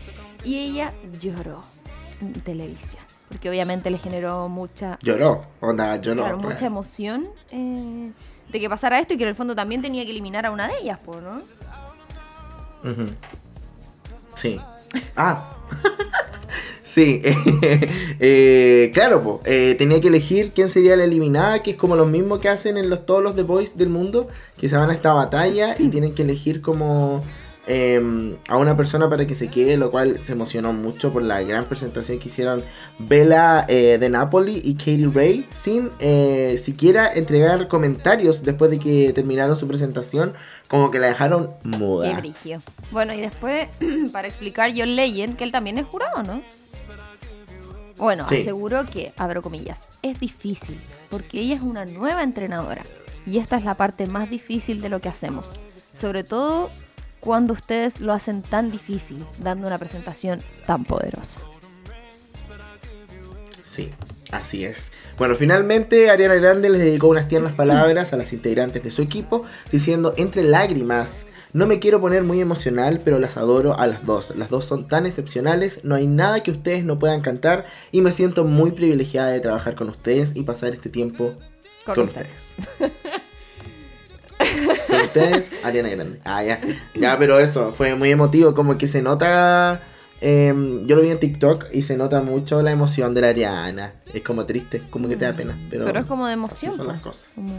Y 0.45 0.59
ella 0.59 0.93
lloró 1.21 1.61
en 2.21 2.33
televisión. 2.35 3.03
Porque 3.29 3.51
obviamente 3.51 3.91
le 3.91 3.99
generó 3.99 4.49
mucha, 4.49 4.99
Lloró, 5.03 5.45
onda, 5.61 5.97
lloró. 5.97 6.23
claro, 6.23 6.39
pues. 6.41 6.55
mucha 6.55 6.67
emoción 6.67 7.27
eh, 7.51 8.12
de 8.49 8.61
que 8.61 8.69
pasara 8.71 9.01
esto 9.01 9.15
y 9.15 9.17
que 9.19 9.25
en 9.25 9.31
el 9.31 9.35
fondo 9.35 9.57
también 9.57 9.83
tenía 9.83 10.05
que 10.05 10.12
eliminar 10.12 10.47
a 10.47 10.53
una 10.53 10.69
de 10.69 10.79
ellas, 10.79 11.01
¿no? 11.05 11.43
Sí. 14.37 14.61
Ah. 15.17 15.56
sí. 16.85 17.22
eh, 18.20 18.90
claro, 18.94 19.22
po, 19.22 19.40
eh, 19.44 19.74
tenía 19.79 20.00
que 20.00 20.09
elegir 20.09 20.52
quién 20.52 20.68
sería 20.68 20.96
la 20.96 21.05
eliminada, 21.05 21.62
que 21.62 21.72
es 21.72 21.76
como 21.76 21.96
lo 21.96 22.07
mismo 22.07 22.40
que 22.40 22.48
hacen 22.48 22.76
en 22.76 22.90
los, 22.90 23.07
todos 23.07 23.22
los 23.22 23.37
The 23.37 23.42
Voice 23.42 23.76
del 23.76 23.88
mundo, 23.88 24.29
que 24.59 24.68
se 24.68 24.76
van 24.76 24.90
a 24.90 24.94
esta 24.94 25.12
batalla 25.12 25.76
y 25.79 25.88
tienen 25.88 26.14
que 26.14 26.22
elegir 26.22 26.62
como 26.62 27.22
eh, 27.66 28.37
a 28.48 28.57
una 28.57 28.76
persona 28.76 29.09
para 29.11 29.26
que 29.26 29.35
se 29.35 29.48
quede, 29.48 29.76
lo 29.76 29.90
cual 29.90 30.20
se 30.24 30.33
emocionó 30.33 30.72
mucho 30.72 31.12
por 31.12 31.22
la 31.22 31.42
gran 31.42 31.64
presentación 31.66 32.18
que 32.18 32.29
hicieron 32.29 32.62
Bella 32.98 33.64
eh, 33.68 33.98
de 33.98 34.09
Napoli 34.09 34.61
y 34.64 34.74
Katie 34.74 35.11
Ray, 35.12 35.46
sin 35.50 35.90
eh, 35.98 36.57
siquiera 36.59 37.12
entregar 37.12 37.68
comentarios 37.68 38.42
después 38.44 38.70
de 38.70 38.79
que 38.79 39.12
terminaron 39.12 39.57
su 39.57 39.66
presentación, 39.66 40.35
como 40.68 40.90
que 40.90 40.98
la 40.98 41.09
dejaron 41.09 41.50
Qué 41.62 41.68
muda. 41.68 42.18
brigio. 42.20 42.61
Bueno, 42.90 43.12
y 43.14 43.20
después, 43.20 43.68
para 44.12 44.29
explicar 44.29 44.70
John 44.76 44.94
Legend, 44.96 45.37
que 45.37 45.44
él 45.44 45.52
también 45.52 45.79
es 45.79 45.87
jurado, 45.87 46.22
¿no? 46.22 46.42
Bueno, 47.98 48.26
Sí. 48.29 48.37
aseguró 48.42 48.85
que, 48.85 49.12
abro 49.16 49.40
comillas, 49.42 49.88
es 50.02 50.20
difícil, 50.20 50.79
porque 51.09 51.40
ella 51.40 51.55
es 51.55 51.62
una 51.62 51.85
nueva 51.87 52.22
entrenadora. 52.22 52.83
Y 53.24 53.38
esta 53.38 53.57
es 53.57 53.64
la 53.64 53.74
parte 53.74 54.07
más 54.07 54.29
difícil 54.31 54.81
de 54.83 54.88
lo 54.90 55.00
que 55.00 55.09
hacemos. 55.09 55.59
Sobre 55.92 56.22
todo 56.22 56.70
cuando 57.20 57.52
ustedes 57.52 58.00
lo 58.00 58.12
hacen 58.12 58.42
tan 58.42 58.70
difícil, 58.70 59.24
dando 59.38 59.66
una 59.66 59.79
presentación 59.79 60.42
tan 60.66 60.85
poderosa. 60.85 61.40
Sí, 63.64 63.90
así 64.31 64.64
es. 64.64 64.92
Bueno, 65.18 65.35
finalmente 65.35 66.11
Ariana 66.11 66.35
Grande 66.37 66.70
les 66.70 66.81
dedicó 66.81 67.09
unas 67.09 67.29
tiernas 67.29 67.52
palabras 67.52 68.12
a 68.12 68.16
las 68.16 68.33
integrantes 68.33 68.83
de 68.83 68.90
su 68.90 69.02
equipo, 69.02 69.44
diciendo 69.72 70.14
entre 70.16 70.44
lágrimas, 70.44 71.26
no 71.52 71.66
me 71.66 71.79
quiero 71.79 72.00
poner 72.00 72.22
muy 72.22 72.40
emocional, 72.40 73.00
pero 73.05 73.18
las 73.18 73.37
adoro 73.37 73.79
a 73.79 73.87
las 73.87 74.05
dos. 74.05 74.35
Las 74.37 74.50
dos 74.50 74.64
son 74.66 74.88
tan 74.88 75.07
excepcionales, 75.07 75.81
no 75.85 75.94
hay 75.94 76.07
nada 76.07 76.42
que 76.42 76.50
ustedes 76.50 76.85
no 76.85 76.98
puedan 76.98 77.22
cantar 77.22 77.66
y 77.92 78.02
me 78.02 78.12
siento 78.12 78.44
muy 78.44 78.72
privilegiada 78.72 79.31
de 79.31 79.40
trabajar 79.40 79.74
con 79.74 79.88
ustedes 79.88 80.37
y 80.37 80.42
pasar 80.42 80.74
este 80.74 80.90
tiempo 80.90 81.35
Con 81.85 81.94
con, 81.94 82.05
ustedes. 82.09 82.50
ustedes. 82.59 82.92
ustedes, 85.24 85.55
Ariana 85.64 85.88
Grande. 85.90 86.20
Ah, 86.24 86.42
ya. 86.42 86.61
Ya, 86.94 87.18
pero 87.18 87.38
eso, 87.40 87.72
fue 87.72 87.94
muy 87.94 88.11
emotivo, 88.11 88.55
como 88.55 88.76
que 88.79 88.87
se 88.87 89.02
nota... 89.02 89.81
em, 90.20 90.87
yo 90.87 90.96
lo 90.96 91.02
vi 91.02 91.11
en 91.11 91.18
TikTok 91.20 91.66
y 91.72 91.83
se 91.83 91.96
nota 91.96 92.20
mucho 92.22 92.62
la 92.62 92.70
emoción 92.72 93.14
de 93.14 93.20
la 93.20 93.29
Ariana. 93.29 93.94
Es 94.12 94.22
como 94.22 94.46
triste, 94.46 94.83
como 94.90 95.09
que 95.09 95.16
te 95.16 95.24
da 95.24 95.35
pena. 95.35 95.57
Pero, 95.70 95.85
Pero 95.85 95.98
es 96.00 96.07
como 96.07 96.26
de 96.26 96.33
así 96.35 96.38
emoción. 96.40 96.72
son 96.72 96.87
las 96.88 97.00
pues, 97.02 97.24
cosas. 97.24 97.33
como 97.35 97.55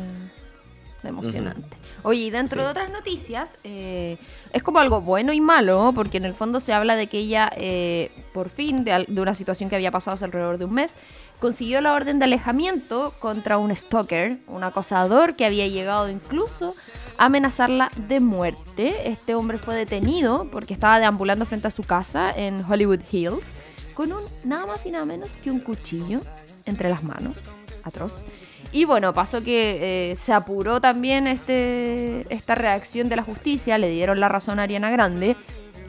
de 1.03 1.09
emocionante. 1.09 1.77
Oye, 2.03 2.21
y 2.21 2.29
dentro 2.29 2.59
Sí. 2.61 2.65
de 2.65 2.71
otras 2.71 2.91
noticias, 2.91 3.57
eh, 3.63 4.17
es 4.51 4.63
como 4.63 4.79
algo 4.79 5.01
bueno 5.01 5.33
y 5.33 5.41
malo, 5.41 5.91
porque 5.95 6.17
en 6.17 6.25
el 6.25 6.33
fondo 6.33 6.59
se 6.59 6.73
habla 6.73 6.95
de 6.95 7.07
que 7.07 7.19
ella, 7.19 7.51
eh, 7.55 8.11
por 8.33 8.49
fin, 8.49 8.83
de, 8.83 9.05
de 9.07 9.21
una 9.21 9.35
situación 9.35 9.69
que 9.69 9.75
había 9.75 9.91
pasado 9.91 10.15
hace 10.15 10.25
alrededor 10.25 10.57
de 10.57 10.65
un 10.65 10.73
mes, 10.73 10.93
consiguió 11.39 11.81
la 11.81 11.93
orden 11.93 12.17
de 12.17 12.25
alejamiento 12.25 13.13
contra 13.19 13.57
un 13.59 13.75
stalker, 13.75 14.37
un 14.47 14.63
acosador 14.63 15.35
que 15.35 15.45
había 15.45 15.67
llegado 15.67 16.09
incluso 16.09 16.73
a 17.17 17.25
amenazarla 17.25 17.91
de 18.07 18.19
muerte. 18.19 19.09
Este 19.11 19.35
hombre 19.35 19.59
fue 19.59 19.75
detenido 19.75 20.47
porque 20.51 20.73
estaba 20.73 20.99
deambulando 20.99 21.45
frente 21.45 21.67
a 21.67 21.71
su 21.71 21.83
casa 21.83 22.31
en 22.35 22.63
Hollywood 22.67 23.01
Hills 23.11 23.53
con 23.93 24.11
un 24.13 24.21
nada 24.43 24.65
más 24.65 24.85
y 24.85 24.91
nada 24.91 25.05
menos 25.05 25.37
que 25.37 25.51
un 25.51 25.59
cuchillo 25.59 26.21
entre 26.65 26.89
las 26.89 27.03
manos. 27.03 27.41
Atroz. 27.83 28.25
Y 28.71 28.85
bueno, 28.85 29.13
pasó 29.13 29.41
que 29.41 30.11
eh, 30.11 30.15
se 30.17 30.33
apuró 30.33 30.81
también 30.81 31.25
este, 31.27 32.25
esta 32.29 32.55
reacción 32.55 33.09
de 33.09 33.15
la 33.15 33.23
justicia, 33.23 33.77
le 33.77 33.89
dieron 33.89 34.19
la 34.19 34.27
razón 34.27 34.59
a 34.59 34.63
Ariana 34.63 34.91
Grande 34.91 35.35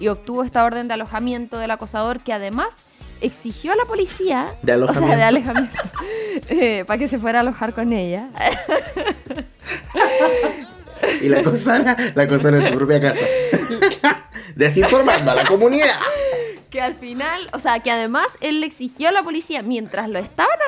y 0.01 0.09
obtuvo 0.09 0.45
esta 0.45 0.65
orden 0.65 0.89
de 0.89 0.95
alojamiento 0.95 1.59
del 1.59 1.71
acosador 1.71 2.21
que 2.21 2.33
además 2.33 2.85
exigió 3.21 3.73
a 3.73 3.77
la 3.77 3.85
policía, 3.85 4.55
De 4.63 4.77
o 4.77 4.95
sea, 4.95 5.17
de 5.17 5.23
alojamiento. 5.25 5.77
alojamiento, 5.77 6.49
eh, 6.51 6.85
para 6.87 6.99
que 6.99 7.09
se 7.09 7.19
fuera 7.19 7.39
a 7.39 7.43
alojar 7.43 7.75
con 7.75 7.93
ella. 7.93 8.29
Y 11.23 11.29
la 11.29 11.43
cosa 11.43 11.97
la 12.15 12.29
cosa 12.29 12.49
en 12.49 12.67
su 12.67 12.75
propia 12.75 13.01
casa. 13.01 13.21
Desinformando 14.57 15.31
a 15.31 15.35
la 15.35 15.45
comunidad. 15.45 15.95
Que 16.71 16.81
al 16.81 16.95
final, 16.95 17.49
o 17.53 17.59
sea, 17.59 17.81
que 17.81 17.91
además 17.91 18.27
él 18.41 18.61
le 18.61 18.67
exigió 18.67 19.09
a 19.09 19.13
la 19.13 19.23
policía, 19.23 19.63
mientras 19.63 20.09
lo 20.09 20.19
estaban 20.19 20.59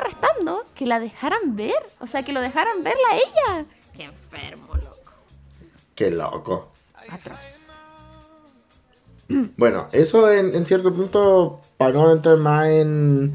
que 0.81 0.87
la 0.87 0.99
dejaran 0.99 1.55
ver. 1.55 1.75
O 1.99 2.07
sea, 2.07 2.23
que 2.23 2.33
lo 2.33 2.41
dejaran 2.41 2.83
verla 2.83 3.07
a 3.11 3.15
ella. 3.15 3.65
Qué 3.95 4.05
enfermo, 4.05 4.73
loco. 4.73 5.13
Qué 5.93 6.09
loco. 6.09 6.71
Atroz. 7.07 7.67
Bueno, 9.57 9.87
eso 9.91 10.29
en, 10.29 10.55
en 10.55 10.65
cierto 10.65 10.93
punto, 10.93 11.61
para 11.77 11.93
no 11.93 12.11
entrar 12.11 12.35
más 12.37 12.67
en, 12.67 13.31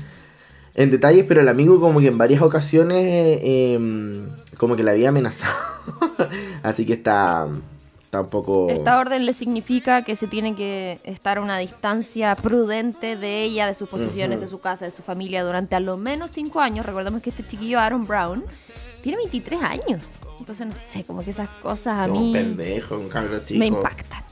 en 0.74 0.90
detalles, 0.90 1.24
pero 1.26 1.40
el 1.40 1.48
amigo 1.48 1.80
como 1.80 2.00
que 2.00 2.09
en 2.09 2.18
varias 2.18 2.42
ocasiones 2.42 2.98
eh, 3.42 4.26
como 4.59 4.74
que 4.74 4.82
la 4.82 4.90
había 4.90 5.11
amenazado. 5.11 5.54
Así 6.64 6.85
que 6.85 6.94
está, 6.94 7.48
Esta 8.70 8.98
orden 8.98 9.26
le 9.26 9.33
significa 9.33 10.02
que 10.02 10.16
se 10.16 10.26
tiene 10.26 10.55
que 10.55 10.98
estar 11.05 11.38
a 11.38 11.40
una 11.40 11.59
distancia 11.59 12.35
prudente 12.37 13.16
de 13.16 13.42
ella, 13.44 13.66
de 13.66 13.74
sus 13.74 13.88
posesiones, 13.88 14.37
Ujú. 14.37 14.42
de 14.44 14.46
su 14.48 14.61
casa, 14.61 14.85
de 14.85 14.90
su 14.90 15.02
familia 15.02 15.43
durante 15.45 15.74
a 15.76 15.80
lo 15.80 15.97
menos 15.97 16.30
5 16.30 16.61
años. 16.61 16.86
Recordemos 16.86 17.22
que 17.22 17.30
este 17.30 17.47
chiquillo 17.47 17.78
Aaron 17.78 18.07
Brown 18.07 18.45
tiene 19.03 19.18
23 19.18 19.62
años. 19.62 20.03
Entonces, 20.38 20.66
no 20.66 20.74
sé, 20.76 21.05
como 21.05 21.24
que 21.24 21.30
esas 21.30 21.49
cosas 21.49 21.99
a 21.99 22.07
como 22.09 22.20
mí 22.20 22.26
un 22.28 22.32
pendejo, 22.32 22.99
un 22.99 23.09
cabrón 23.09 23.41
chico. 23.45 23.59
me 23.59 23.66
impactan. 23.66 24.22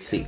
Sí. 0.00 0.26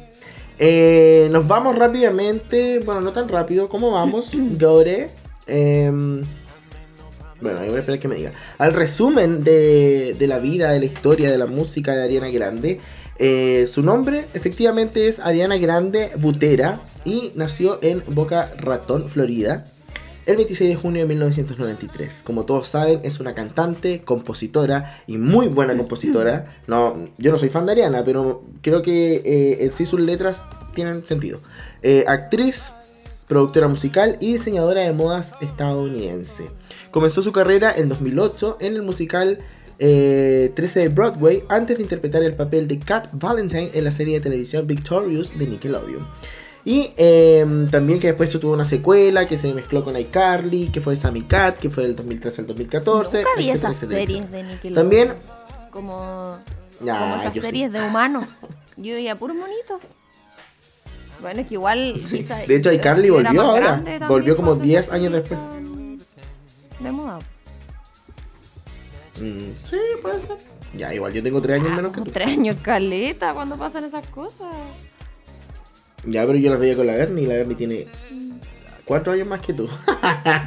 Eh, 0.58 1.28
nos 1.30 1.46
vamos 1.46 1.76
rápidamente. 1.78 2.80
Bueno, 2.80 3.00
no 3.00 3.12
tan 3.12 3.28
rápido. 3.28 3.68
¿Cómo 3.68 3.92
vamos? 3.92 4.30
Gore. 4.58 5.10
Em, 5.46 6.22
bueno, 7.40 7.60
ahí 7.60 7.68
voy 7.68 7.76
a 7.76 7.80
esperar 7.80 8.00
que 8.00 8.08
me 8.08 8.16
diga. 8.16 8.32
Al 8.58 8.72
resumen 8.72 9.44
de, 9.44 10.16
de 10.18 10.26
la 10.26 10.38
vida, 10.38 10.72
de 10.72 10.80
la 10.80 10.84
historia, 10.86 11.30
de 11.30 11.38
la 11.38 11.46
música 11.46 11.94
de 11.94 12.02
Ariana 12.02 12.30
Grande. 12.30 12.80
Eh, 13.20 13.66
su 13.66 13.82
nombre 13.82 14.26
efectivamente 14.34 15.08
es 15.08 15.18
Ariana 15.18 15.56
Grande 15.56 16.12
Butera 16.16 16.80
y 17.04 17.32
nació 17.34 17.78
en 17.82 18.02
Boca 18.06 18.52
Ratón, 18.58 19.08
Florida. 19.08 19.64
El 20.26 20.36
26 20.36 20.68
de 20.68 20.76
junio 20.76 21.00
de 21.00 21.08
1993. 21.08 22.22
Como 22.22 22.44
todos 22.44 22.68
saben, 22.68 23.00
es 23.02 23.18
una 23.18 23.34
cantante, 23.34 24.02
compositora 24.02 25.02
y 25.06 25.16
muy 25.16 25.48
buena 25.48 25.74
compositora. 25.74 26.60
No, 26.66 27.08
yo 27.16 27.32
no 27.32 27.38
soy 27.38 27.48
fan 27.48 27.64
de 27.64 27.72
Ariana, 27.72 28.04
pero 28.04 28.44
creo 28.60 28.82
que 28.82 29.22
eh, 29.24 29.64
en 29.64 29.72
sí 29.72 29.86
sus 29.86 30.00
letras 30.00 30.44
tienen 30.74 31.06
sentido. 31.06 31.40
Eh, 31.82 32.04
actriz, 32.06 32.70
productora 33.28 33.68
musical 33.68 34.16
y 34.20 34.32
diseñadora 34.32 34.80
de 34.80 34.92
modas 34.92 35.34
estadounidense. 35.40 36.50
Comenzó 36.90 37.22
su 37.22 37.32
carrera 37.32 37.72
en 37.76 37.88
2008 37.88 38.56
en 38.60 38.74
el 38.74 38.82
musical 38.82 39.38
eh, 39.78 40.50
13 40.56 40.80
de 40.80 40.88
Broadway 40.88 41.44
antes 41.48 41.76
de 41.76 41.82
interpretar 41.82 42.22
el 42.22 42.34
papel 42.34 42.66
de 42.66 42.78
Kat 42.78 43.08
Valentine 43.12 43.70
en 43.74 43.84
la 43.84 43.90
serie 43.90 44.14
de 44.14 44.20
televisión 44.20 44.66
Victorious 44.66 45.38
de 45.38 45.46
Nickelodeon. 45.46 46.06
Y 46.64 46.90
em, 46.96 47.68
también 47.70 48.00
que 48.00 48.08
después 48.08 48.28
tuvo 48.30 48.52
una 48.52 48.64
secuela 48.64 49.26
que 49.26 49.38
se 49.38 49.54
mezcló 49.54 49.84
con 49.84 49.96
iCarly, 49.96 50.68
que 50.68 50.80
fue 50.80 50.96
Sammy 50.96 51.22
Cat, 51.22 51.56
que 51.58 51.70
fue 51.70 51.84
del 51.84 51.96
2013 51.96 52.40
al 52.42 52.46
2014. 52.48 53.18
Nunca 53.18 53.30
vi 53.38 53.50
etcétera, 53.50 53.70
esas 53.72 53.82
etcétera, 53.82 54.00
series 54.00 54.22
etcétera. 54.24 54.42
de 54.48 54.52
Nickelodeon. 54.54 54.74
También, 54.74 55.14
Como, 55.70 56.38
Ya, 56.84 56.98
como 56.98 57.16
esas 57.16 57.34
yo 57.34 57.42
sí. 57.42 57.46
series 57.48 57.72
de 57.72 57.82
humanos. 57.82 58.24
Yo 58.76 58.94
veía 58.94 59.18
puros 59.18 59.36
monitos. 59.36 59.80
Bueno, 61.20 61.40
es 61.40 61.46
que 61.46 61.54
igual. 61.54 62.00
Sí. 62.06 62.18
quizá- 62.18 62.46
De 62.46 62.56
hecho, 62.56 62.72
iCarly 62.72 63.10
volvió 63.10 63.42
ahora. 63.42 63.82
Volvió 64.08 64.36
como 64.36 64.48
cuando 64.50 64.64
10 64.64 64.76
empezó 64.86 64.94
años 64.94 65.12
después. 65.12 65.40
De 66.80 66.92
moda. 66.92 67.18
mm, 69.20 69.52
sí, 69.64 69.76
puede 70.02 70.20
ser. 70.20 70.36
Ya, 70.74 70.94
igual 70.94 71.12
yo 71.12 71.22
tengo 71.22 71.40
3 71.40 71.60
años 71.62 71.74
menos 71.74 71.92
que 71.92 72.02
tú. 72.02 72.10
tres 72.10 72.28
años 72.28 72.56
caleta 72.62 73.32
cuando 73.34 73.56
pasan 73.56 73.84
esas 73.84 74.06
cosas. 74.08 74.52
Ya, 76.04 76.24
pero 76.26 76.38
yo 76.38 76.50
las 76.50 76.60
veía 76.60 76.76
con 76.76 76.86
la 76.86 76.94
Bernie 76.94 77.24
y 77.24 77.26
la 77.26 77.34
Bernie 77.34 77.56
tiene 77.56 77.86
4 78.84 79.12
años 79.14 79.26
más 79.26 79.40
que 79.40 79.52
tú. 79.54 79.68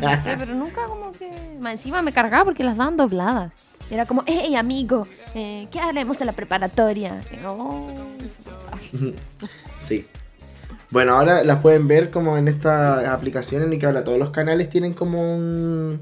No 0.02 0.22
sé, 0.24 0.36
pero 0.40 0.54
nunca 0.56 0.86
como 0.86 1.12
que. 1.12 1.28
Encima 1.70 2.02
me 2.02 2.14
cargaba 2.14 2.46
porque 2.46 2.64
las 2.64 2.78
daban 2.78 2.96
dobladas. 2.98 3.52
Era 3.90 4.06
como, 4.06 4.24
hey 4.26 4.56
amigo, 4.56 5.06
eh, 5.36 5.68
¿qué 5.70 5.80
haremos 5.80 6.22
en 6.22 6.28
la 6.28 6.34
preparatoria? 6.34 7.22
Y, 7.32 7.44
"Oh, 7.46 7.90
insoportable". 8.24 9.16
Sí. 9.80 10.06
Bueno, 10.92 11.18
ahora 11.18 11.44
las 11.44 11.62
pueden 11.62 11.88
ver 11.88 12.12
como 12.12 12.38
en 12.38 12.48
esta 12.48 13.14
aplicación 13.14 13.64
en 13.64 13.72
la 13.72 13.80
que 13.80 13.86
ahora 13.86 14.04
todos 14.04 14.20
los 14.20 14.32
canales 14.32 14.70
tienen 14.70 14.94
como 14.94 15.34
un, 15.36 16.02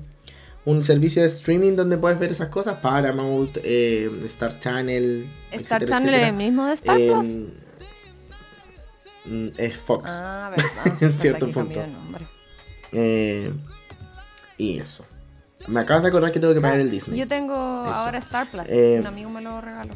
un 0.65 0.83
servicio 0.83 1.21
de 1.21 1.27
streaming 1.27 1.75
donde 1.75 1.97
puedes 1.97 2.17
ver 2.19 2.31
esas 2.31 2.49
cosas. 2.49 2.77
Paramount, 2.79 3.57
eh, 3.63 4.09
Star 4.25 4.57
Channel. 4.59 5.29
Star 5.51 5.83
etcétera, 5.83 5.99
Channel 5.99 6.13
es 6.21 6.27
el 6.29 6.35
mismo 6.35 6.65
de 6.65 6.73
Star 6.73 6.97
Plus. 6.97 7.27
mm, 9.25 9.47
es 9.57 9.77
Fox. 9.77 10.11
Ah, 10.11 10.51
verdad. 10.57 11.03
en 11.03 11.13
cierto 11.15 11.51
punto. 11.51 11.81
Eh, 12.91 13.53
y 14.57 14.79
eso. 14.79 15.05
Me 15.67 15.81
acabas 15.81 16.01
de 16.03 16.09
acordar 16.09 16.31
que 16.31 16.39
tengo 16.39 16.53
que 16.55 16.61
pagar 16.61 16.79
el 16.79 16.89
Disney. 16.89 17.19
Yo 17.19 17.27
tengo 17.27 17.53
ahora 17.55 18.17
Star 18.19 18.49
Plus. 18.49 18.63
Eh, 18.67 18.97
Un 18.99 19.05
amigo 19.07 19.29
me 19.29 19.41
lo 19.41 19.61
regaló. 19.61 19.93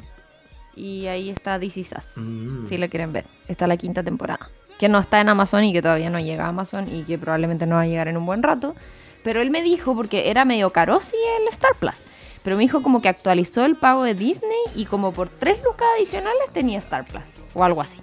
Y 0.75 1.05
ahí 1.07 1.29
está 1.29 1.59
This 1.59 1.77
Is 1.77 1.93
Us, 1.97 2.05
Mm. 2.17 2.67
Si 2.67 2.77
lo 2.77 2.89
quieren 2.89 3.11
ver. 3.13 3.25
Está 3.47 3.65
la 3.67 3.77
quinta 3.77 4.03
temporada. 4.03 4.49
Que 4.79 4.89
no 4.89 4.99
está 4.99 5.21
en 5.21 5.29
Amazon 5.29 5.63
y 5.63 5.71
que 5.73 5.81
todavía 5.81 6.09
no 6.09 6.19
llega 6.19 6.45
a 6.45 6.49
Amazon 6.49 6.93
y 6.93 7.03
que 7.03 7.17
probablemente 7.17 7.65
no 7.65 7.75
va 7.75 7.81
a 7.81 7.87
llegar 7.87 8.07
en 8.07 8.17
un 8.17 8.25
buen 8.25 8.43
rato. 8.43 8.75
Pero 9.23 9.41
él 9.41 9.49
me 9.51 9.61
dijo, 9.63 9.95
porque 9.95 10.29
era 10.29 10.43
medio 10.45 10.71
caro 10.71 10.99
sí 10.99 11.15
el 11.41 11.47
Star 11.47 11.75
Plus. 11.79 12.03
Pero 12.43 12.57
me 12.57 12.63
dijo 12.63 12.83
como 12.83 13.01
que 13.01 13.07
actualizó 13.07 13.63
el 13.63 13.77
pago 13.77 14.03
de 14.03 14.15
Disney 14.15 14.57
y 14.75 14.85
como 14.85 15.13
por 15.13 15.29
tres 15.29 15.59
lucas 15.63 15.87
adicionales 15.97 16.41
tenía 16.51 16.79
Star 16.79 17.05
Plus. 17.05 17.23
O 17.53 17.63
algo 17.63 17.79
así. 17.81 17.99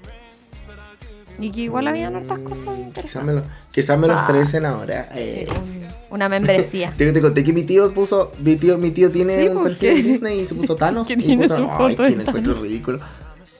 Y 1.38 1.50
que 1.52 1.60
igual 1.62 1.86
habían 1.88 2.16
hartas 2.16 2.38
cosas 2.40 2.64
Quizás 2.64 2.78
interesantes. 2.78 3.34
me 3.34 3.40
lo, 3.40 3.46
quizás 3.72 3.98
me 3.98 4.06
lo 4.06 4.12
Ah. 4.14 4.24
ofrecen 4.24 4.66
ahora. 4.66 5.08
eh. 5.14 5.46
Un- 5.58 5.80
una 6.10 6.28
membresía. 6.28 6.90
Te, 6.96 7.12
te 7.12 7.20
conté 7.20 7.44
que 7.44 7.52
mi 7.52 7.62
tío 7.62 7.92
puso, 7.94 8.32
mi 8.40 8.56
tío, 8.56 8.76
mi 8.78 8.90
tío 8.90 9.10
tiene 9.10 9.36
Sí, 9.36 9.48
un 9.48 9.54
¿por 9.54 9.64
perfil 9.64 9.94
qué? 9.94 10.02
Disney 10.02 10.40
y 10.40 10.44
se 10.44 10.54
puso 10.54 10.74
Thanos. 10.76 11.06
Que 11.06 11.14
y 11.14 11.16
tiene 11.16 11.44
puso, 11.48 11.56
su 11.56 11.62
"Ay, 11.70 11.76
foto 11.96 12.02
que 12.08 12.16
de 12.16 12.22
encuentro 12.24 12.54
ridículo. 12.60 12.98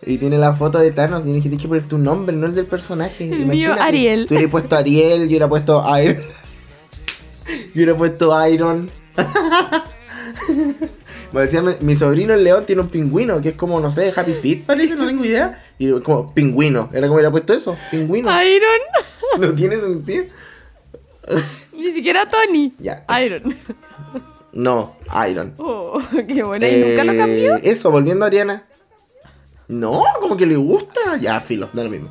Y 0.06 0.16
tiene 0.18 0.38
la 0.38 0.54
foto 0.54 0.78
de 0.78 0.90
Thanos 0.92 1.24
y 1.26 1.28
dije, 1.28 1.42
tienes 1.48 1.60
que 1.60 1.68
poner 1.68 1.84
tu 1.84 1.98
nombre, 1.98 2.34
no 2.34 2.46
el 2.46 2.54
del 2.54 2.66
personaje. 2.66 3.24
El 3.24 3.40
mío, 3.46 3.68
Imagínate, 3.68 3.82
Ariel. 3.82 4.26
Tú 4.26 4.34
hubieras 4.34 4.50
puesto 4.50 4.76
Ariel, 4.76 5.20
yo 5.22 5.26
hubiera 5.28 5.48
puesto 5.48 5.84
Iron. 6.02 6.16
yo 7.46 7.72
hubiera 7.74 7.94
puesto 7.96 8.48
Iron. 8.48 8.90
Me 11.32 11.42
decía, 11.42 11.62
mi, 11.62 11.74
mi 11.80 11.94
sobrino 11.94 12.34
el 12.34 12.42
león 12.42 12.66
tiene 12.66 12.82
un 12.82 12.88
pingüino, 12.88 13.40
que 13.40 13.50
es 13.50 13.54
como, 13.54 13.78
no 13.80 13.90
sé, 13.90 14.12
Happy 14.16 14.32
Feet, 14.32 14.62
parece, 14.66 14.96
no 14.96 15.06
tengo 15.06 15.24
idea. 15.24 15.62
Y 15.78 15.90
como, 16.00 16.34
pingüino. 16.34 16.88
Era 16.92 17.02
como 17.02 17.14
hubiera 17.14 17.30
puesto 17.30 17.52
eso, 17.52 17.76
pingüino. 17.90 18.28
Iron. 18.42 18.80
No 19.38 19.52
tiene 19.54 19.76
sentido. 19.78 20.24
Ni 21.76 21.92
siquiera 21.92 22.28
Tony. 22.28 22.72
Ya, 22.78 23.04
eso. 23.08 23.34
Iron. 23.36 23.56
No, 24.52 24.96
Iron. 25.30 25.54
Oh, 25.58 26.00
qué 26.26 26.42
bueno. 26.42 26.66
¿Y 26.66 26.76
nunca 26.76 27.04
lo 27.04 27.12
Eh, 27.12 27.16
cambió? 27.16 27.56
Eso, 27.62 27.90
volviendo 27.92 28.24
a 28.24 28.28
Ariana. 28.28 28.64
No, 29.70 30.02
como 30.20 30.36
que 30.36 30.46
le 30.46 30.56
gusta. 30.56 31.16
Ya, 31.20 31.40
filo, 31.40 31.68
da 31.72 31.84
lo 31.84 31.90
mismo. 31.90 32.08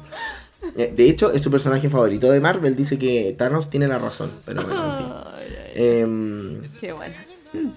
Eh, 0.75 0.93
De 0.95 1.09
hecho, 1.09 1.31
es 1.31 1.41
su 1.41 1.51
personaje 1.51 1.89
favorito 1.89 2.31
de 2.31 2.39
Marvel. 2.39 2.75
Dice 2.75 2.97
que 2.97 3.33
Thanos 3.37 3.69
tiene 3.69 3.87
la 3.87 3.97
razón. 3.99 4.31
Pero 4.45 4.63
bueno, 4.63 4.91
en 4.91 4.97
fin. 4.97 5.55
Em, 5.75 6.61
Qué 6.79 6.91
bueno. 6.93 7.15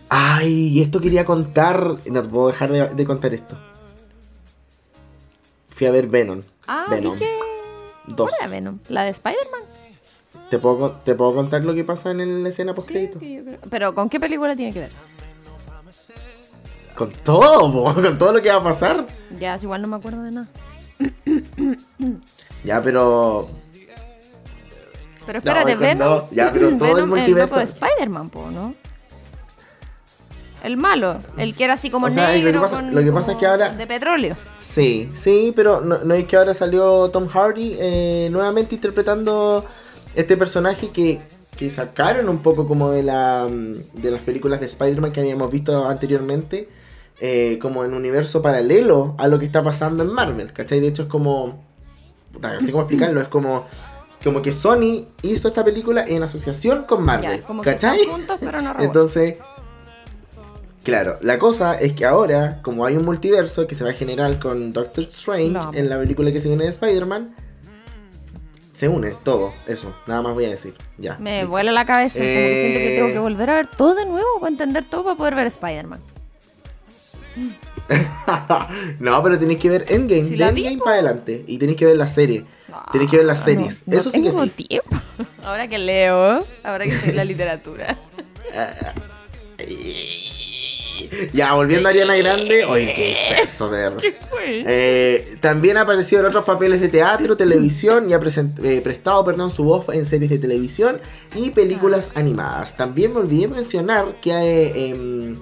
ay, 0.09 0.81
esto 0.81 1.01
quería 1.01 1.25
contar. 1.25 1.97
No 2.11 2.23
puedo 2.25 2.49
dejar 2.49 2.73
de, 2.73 2.89
de 2.95 3.05
contar 3.05 3.35
esto. 3.35 3.57
Fui 5.71 5.87
a 5.87 5.91
ver 5.91 6.07
Venom. 6.07 6.43
Ah, 6.67 6.87
Venom. 6.91 7.19
Dos. 8.07 8.29
¿Cuál 8.31 8.35
era 8.41 8.49
Venom? 8.49 8.79
¿La 8.89 9.05
de 9.05 9.11
Spider-Man? 9.11 9.63
¿Te 10.51 10.59
puedo, 10.59 10.91
¿Te 11.05 11.15
puedo 11.15 11.35
contar 11.35 11.65
lo 11.65 11.75
que 11.75 11.83
pasa 11.85 12.11
en 12.11 12.43
la 12.43 12.49
escena 12.49 12.75
post 12.75 12.89
crédito? 12.89 13.19
Sí, 13.21 13.37
yo 13.37 13.45
creo. 13.45 13.59
Pero 13.71 13.95
¿con 13.95 14.09
qué 14.11 14.21
película 14.21 14.55
tiene 14.55 14.73
que 14.73 14.81
ver? 14.81 14.93
Con 16.95 17.11
todo, 17.13 17.73
po, 17.73 17.95
con 18.03 18.19
todo 18.19 18.33
lo 18.35 18.43
que 18.43 18.49
va 18.51 18.57
a 18.57 18.63
pasar. 18.65 19.07
Ya, 19.39 19.57
igual 19.61 19.83
no 19.83 19.89
me 19.89 19.97
acuerdo 19.97 20.23
de 20.23 20.31
nada. 20.33 20.49
Ya, 22.65 22.81
pero. 22.81 23.49
Pero 25.27 25.39
espérate, 25.39 25.75
No, 25.75 25.81
Venom. 25.81 26.09
no, 26.09 26.29
ya, 26.31 26.53
pero 26.53 26.71
todo 26.79 26.99
el 26.99 27.07
multiverso. 27.07 27.47
loco 27.55 27.59
de 27.59 27.65
Spider-Man, 27.65 28.31
po, 28.31 28.51
¿no? 28.51 28.75
El 30.63 30.77
malo, 30.77 31.17
el 31.39 31.57
que 31.57 31.65
era 31.65 31.73
así 31.75 31.91
como 31.91 32.07
O 32.07 32.11
sea, 32.11 32.29
negro. 32.29 32.53
lo 32.53 32.59
que 32.59 32.61
pasa- 32.63 32.77
con- 32.77 32.95
lo 32.95 33.03
que 33.03 33.13
pasa 33.13 33.33
es 33.33 33.39
que 33.39 33.47
ahora- 33.47 33.71
De 33.71 33.85
petróleo. 33.87 34.37
Sí, 34.61 35.11
sí, 35.15 35.53
pero 35.57 35.81
no, 35.81 35.99
no 36.05 36.15
es 36.15 36.25
que 36.27 36.37
ahora 36.37 36.55
salió 36.55 37.09
Tom 37.11 37.27
Hardy 37.27 37.75
eh, 37.81 38.29
nuevamente 38.31 38.77
interpretando 38.77 39.65
este 40.15 40.37
personaje 40.37 40.91
que, 40.91 41.21
que 41.57 41.69
sacaron 41.69 42.29
un 42.29 42.39
poco 42.39 42.69
como 42.69 42.91
de, 42.93 43.03
la, 43.03 43.49
mm, 43.51 44.01
de 44.01 44.11
las 44.13 44.23
películas 44.23 44.61
de 44.61 44.67
Spider-Man 44.67 45.11
que 45.11 45.21
habíamos 45.21 45.51
visto 45.51 45.85
anteriormente, 45.89 46.69
eh, 47.25 47.59
como 47.63 47.85
en 47.85 47.93
un 47.93 47.99
universo 47.99 48.43
paralelo 48.43 49.15
a 49.17 49.29
lo 49.29 49.39
que 49.39 49.45
está 49.45 49.63
pasando 49.63 50.03
en 50.03 50.11
Marvel, 50.13 50.53
¿cachai? 50.53 50.81
De 50.81 50.89
hecho 50.89 51.03
es 51.03 51.09
como... 51.09 51.63
puta, 52.33 52.53
No 52.55 52.61
sé 52.61 52.73
cómo 52.73 52.83
explicarlo, 52.83 53.21
es 53.21 53.29
como... 53.29 53.65
Como 54.25 54.43
que 54.43 54.51
Sony 54.51 55.07
hizo 55.23 55.47
esta 55.49 55.65
película 55.65 56.05
en 56.07 56.23
asociación 56.23 56.85
con 56.85 57.05
Marvel, 57.05 57.41
Ya, 57.41 57.47
como 57.47 57.63
¿cachai? 57.63 58.01
están 58.01 58.13
juntos, 58.17 58.39
pero 58.41 58.61
no 58.61 58.73
revueltos. 58.75 58.85
Entonces, 59.17 59.39
claro, 60.83 61.19
la 61.23 61.39
cosa 61.39 61.75
es 61.79 61.93
que 61.93 62.05
ahora, 62.05 62.61
como 62.63 62.87
hay 62.87 62.97
un 62.97 63.05
multiverso 63.05 63.67
que 63.67 63.75
se 63.75 63.85
va 63.85 63.91
a 63.91 63.95
generar 63.95 64.39
con 64.39 64.73
Doctor 64.73 65.05
Strange 65.05 65.59
en 65.79 65.89
la 65.89 65.99
película 65.99 66.33
que 66.33 66.41
se 66.41 66.49
viene 66.49 66.65
de 66.65 66.71
Spider-Man, 66.71 67.35
se 68.73 68.89
une 68.89 69.13
todo, 69.23 69.53
eso, 69.69 69.95
nada 70.07 70.23
más 70.23 70.35
voy 70.35 70.47
a 70.47 70.51
decir. 70.51 70.75
Ya. 70.99 71.17
Me 71.21 71.39
listo. 71.39 71.51
vuela 71.51 71.71
la 71.73 71.85
cabeza. 71.85 72.19
Como 72.19 72.27
que 72.29 72.61
siento 72.63 72.79
que 72.79 72.95
Eh. 72.95 72.99
tengo 72.99 73.13
que 73.13 73.19
volver 73.19 73.51
a 73.51 73.55
ver 73.55 73.67
todo 73.69 73.95
de 73.95 74.07
nuevo 74.07 74.27
para 74.41 74.51
entender 74.51 74.85
todo 74.85 75.05
para 75.05 75.17
poder 75.17 75.35
ver 75.37 75.47
Spider-Man. 75.47 76.01
no, 79.01 79.23
pero 79.23 79.39
tenéis 79.39 79.59
que 79.61 79.69
ver 79.69 79.85
Endgame, 79.89 80.25
Si 80.25 80.37
de 80.37 80.45
Endgame 80.45 80.79
para 80.79 80.93
adelante. 80.93 81.45
Y 81.47 81.59
tenéis 81.59 81.79
que 81.79 81.87
ver 81.87 81.97
la 81.97 82.07
serie. 82.07 82.45
tenéis 82.91 83.11
que 83.11 83.17
ver 83.19 83.27
las 83.27 83.41
Ah, 83.41 83.45
series. 83.45 83.83
no, 83.87 83.95
no 83.95 83.99
eso 84.01 84.11
sí 84.11 84.23
que 84.23 84.31
tengo 84.31 84.45
sí. 84.45 84.51
tiempo. 84.51 84.97
Ahora 85.45 85.67
que 85.67 85.79
leo, 85.79 86.45
ahora 86.63 86.85
que 86.85 86.93
estoy 86.93 87.13
la 87.13 87.25
literatura. 87.25 87.99
Ya, 91.33 91.55
volviendo 91.55 91.89
a 91.89 91.91
Ariana 91.91 92.17
Grande. 92.17 92.65
Oye, 92.65 92.93
qué 92.95 93.09
disperso, 93.09 93.69
de 93.71 93.81
verdad. 93.83 94.01
Eh, 94.45 95.37
también 95.41 95.77
ha 95.77 95.83
aparecido 95.83 96.21
en 96.21 96.27
otros 96.29 96.45
papeles 96.45 96.81
de 96.81 96.89
teatro, 96.89 97.37
televisión 97.37 98.09
y 98.09 98.15
ha 98.15 98.21
eh, 98.63 98.81
prestado 98.83 99.25
perdón, 99.25 99.51
su 99.51 99.65
voz 99.65 99.87
en 99.93 100.05
series 100.07 100.31
de 100.31 100.39
televisión 100.39 101.01
y 101.35 101.51
películas 101.51 102.11
animadas. 102.15 102.77
También 102.77 103.13
me 103.13 103.21
olvidé 103.21 103.49
mencionar 103.49 104.17
que 104.21 104.31
eh, 104.33 104.91
em, 104.91 105.37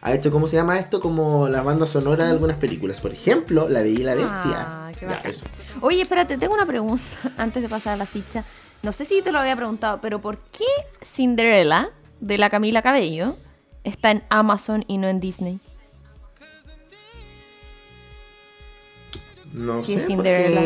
ha 0.00 0.14
hecho, 0.14 0.30
¿cómo 0.30 0.46
se 0.46 0.56
llama 0.56 0.78
esto? 0.78 1.00
Como 1.00 1.48
la 1.48 1.62
banda 1.62 1.86
sonora 1.86 2.24
de 2.26 2.30
algunas 2.32 2.56
películas. 2.56 3.00
Por 3.00 3.12
ejemplo, 3.12 3.68
la 3.68 3.82
de 3.82 3.90
Y 3.90 3.96
la 3.98 4.14
Bestia. 4.14 4.32
Ah, 4.58 4.92
qué 4.98 5.06
Ya, 5.06 5.20
eso. 5.24 5.44
Oye, 5.80 6.02
espérate, 6.02 6.36
tengo 6.38 6.54
una 6.54 6.66
pregunta 6.66 7.02
antes 7.36 7.62
de 7.62 7.68
pasar 7.68 7.94
a 7.94 7.96
la 7.96 8.06
ficha. 8.06 8.44
No 8.82 8.92
sé 8.92 9.04
si 9.04 9.22
te 9.22 9.32
lo 9.32 9.38
había 9.40 9.56
preguntado, 9.56 10.00
pero 10.00 10.20
¿por 10.20 10.38
qué 10.38 10.64
Cinderella 11.04 11.90
de 12.20 12.38
la 12.38 12.48
Camila 12.50 12.80
Cabello 12.82 13.36
está 13.84 14.10
en 14.12 14.22
Amazon 14.28 14.84
y 14.86 14.98
no 14.98 15.08
en 15.08 15.18
Disney? 15.20 15.58
No 19.52 19.82
Sí, 19.84 19.94
sé. 19.94 20.00
Cinderella. 20.06 20.60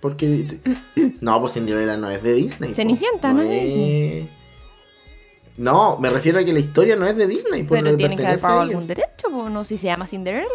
Porque, 0.00 0.56
porque- 0.94 1.16
No, 1.20 1.40
pues 1.40 1.54
Cinderella 1.54 1.96
no 1.96 2.08
es 2.10 2.22
de 2.22 2.32
Disney. 2.34 2.74
Cenicienta, 2.74 3.32
no 3.32 3.42
es 3.42 3.48
de 3.48 3.60
Disney. 3.60 4.30
No, 5.56 5.98
me 5.98 6.10
refiero 6.10 6.40
a 6.40 6.44
que 6.44 6.52
la 6.52 6.58
historia 6.58 6.96
no 6.96 7.06
es 7.06 7.16
de 7.16 7.26
Disney. 7.26 7.62
po, 7.62 7.74
Pero 7.74 7.90
le 7.90 7.96
tienen 7.96 8.18
que 8.18 8.26
haber 8.26 8.40
pagado 8.40 8.60
algún 8.62 8.86
derecho, 8.86 9.28
pues 9.30 9.52
no 9.52 9.64
sé 9.64 9.76
si 9.76 9.82
se 9.82 9.86
llama 9.86 10.06
Cinderella. 10.06 10.48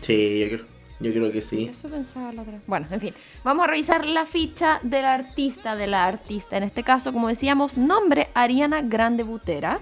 Sí, 0.00 0.40
yo 0.40 0.48
creo, 0.48 0.66
yo 1.00 1.12
creo 1.12 1.32
que 1.32 1.42
sí. 1.42 1.64
Eso 1.64 1.88
pensaba 1.88 2.32
la 2.32 2.42
otra. 2.42 2.60
Bueno, 2.66 2.86
en 2.90 3.00
fin. 3.00 3.14
Vamos 3.42 3.64
a 3.64 3.66
revisar 3.66 4.06
la 4.06 4.24
ficha 4.26 4.78
del 4.82 5.04
artista, 5.04 5.74
de 5.74 5.88
la 5.88 6.06
artista. 6.06 6.56
En 6.56 6.62
este 6.62 6.84
caso, 6.84 7.12
como 7.12 7.28
decíamos, 7.28 7.76
nombre 7.76 8.28
Ariana 8.34 8.82
Grande 8.82 9.24
Butera. 9.24 9.80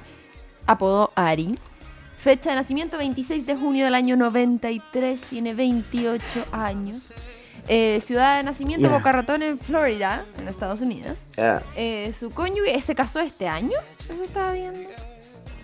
Apodo 0.66 1.10
Ari. 1.14 1.56
Fecha 2.16 2.50
de 2.50 2.56
nacimiento 2.56 2.96
26 2.96 3.44
de 3.44 3.54
junio 3.54 3.84
del 3.84 3.94
año 3.94 4.16
93. 4.16 5.20
Tiene 5.20 5.52
28 5.52 6.46
años. 6.52 7.12
Eh, 7.68 8.00
ciudad 8.02 8.36
de 8.38 8.42
nacimiento, 8.42 8.86
Yeah. 8.88 8.96
Boca 8.98 9.12
Ratón 9.12 9.42
en 9.42 9.58
Florida, 9.58 10.24
en 10.38 10.48
Estados 10.48 10.80
Unidos. 10.80 11.22
Eh, 11.76 12.12
su 12.12 12.30
cónyuge 12.30 12.80
se 12.82 12.94
casó 12.94 13.20
este 13.20 13.48
año, 13.48 13.78
eso 14.08 14.22
estaba 14.22 14.52
viendo. 14.52 14.88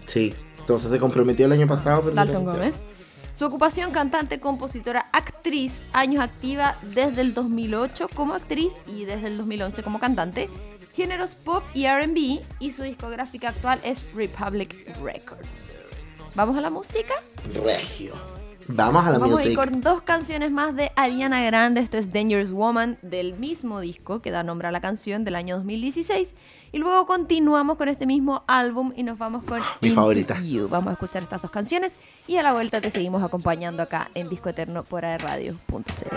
sí. 0.07 0.35
Entonces 0.59 0.91
se 0.91 0.99
comprometió 1.01 1.47
el 1.47 1.53
año 1.53 1.67
pasado. 1.67 2.01
Pero 2.03 2.15
Dalton 2.15 2.45
Gómez. 2.45 2.81
Su 3.33 3.47
ocupación, 3.47 3.91
cantante, 3.93 4.39
compositora, 4.39 5.07
actriz, 5.13 5.85
años 5.93 6.23
activa 6.23 6.77
desde 6.83 7.23
el 7.23 7.35
2008 7.35 8.09
como 8.15 8.35
actriz 8.35 8.75
y 8.87 9.05
desde 9.05 9.29
el 9.29 9.39
2011 9.39 9.83
como 9.83 9.99
cantante, 9.99 10.49
géneros 10.95 11.35
pop 11.35 11.65
y 11.75 11.89
RB 11.89 12.41
y 12.61 12.71
su 12.71 12.83
discográfica 12.85 13.49
actual 13.49 13.81
es 13.83 14.05
Republic 14.15 14.77
Records. 15.03 15.79
¿Vamos 16.37 16.57
a 16.57 16.61
la 16.61 16.71
música? 16.71 17.15
Regio. 17.65 18.13
Vamos 18.69 19.07
a 19.07 19.11
la 19.11 19.19
Vamos 19.19 19.41
a 19.41 19.49
ir 19.49 19.57
con 19.57 19.81
dos 19.81 20.03
canciones 20.03 20.51
más 20.51 20.75
de 20.75 20.91
Ariana 20.97 21.43
Grande. 21.43 21.81
Esto 21.81 21.99
es 21.99 22.13
Dangerous 22.13 22.51
Woman 22.51 22.99
del 23.03 23.35
mismo 23.35 23.81
disco 23.81 24.21
que 24.21 24.31
da 24.31 24.43
nombre 24.43 24.69
a 24.69 24.71
la 24.71 24.81
canción 24.81 25.25
del 25.25 25.35
año 25.35 25.57
2016. 25.57 26.35
Y 26.73 26.79
luego 26.79 27.07
continuamos 27.07 27.77
con 27.77 27.89
este 27.89 28.07
mismo 28.07 28.45
álbum 28.47 28.93
y 28.97 29.03
nos 29.03 29.19
vamos 29.19 29.45
con 29.45 29.61
Mi 29.81 29.89
Into 29.89 30.01
favorita. 30.01 30.41
You. 30.41 30.69
Vamos 30.69 30.91
a 30.91 30.93
escuchar 30.93 31.23
estas 31.23 31.43
dos 31.43 31.51
canciones 31.51 31.97
y 32.27 32.37
a 32.37 32.43
la 32.43 32.53
vuelta 32.53 32.81
te 32.81 32.91
seguimos 32.91 33.23
acompañando 33.23 33.83
acá 33.83 34.11
en 34.15 34.29
Disco 34.29 34.51
Eterno 34.51 34.85
por 34.85 35.05
aerradio.cl. 35.05 36.17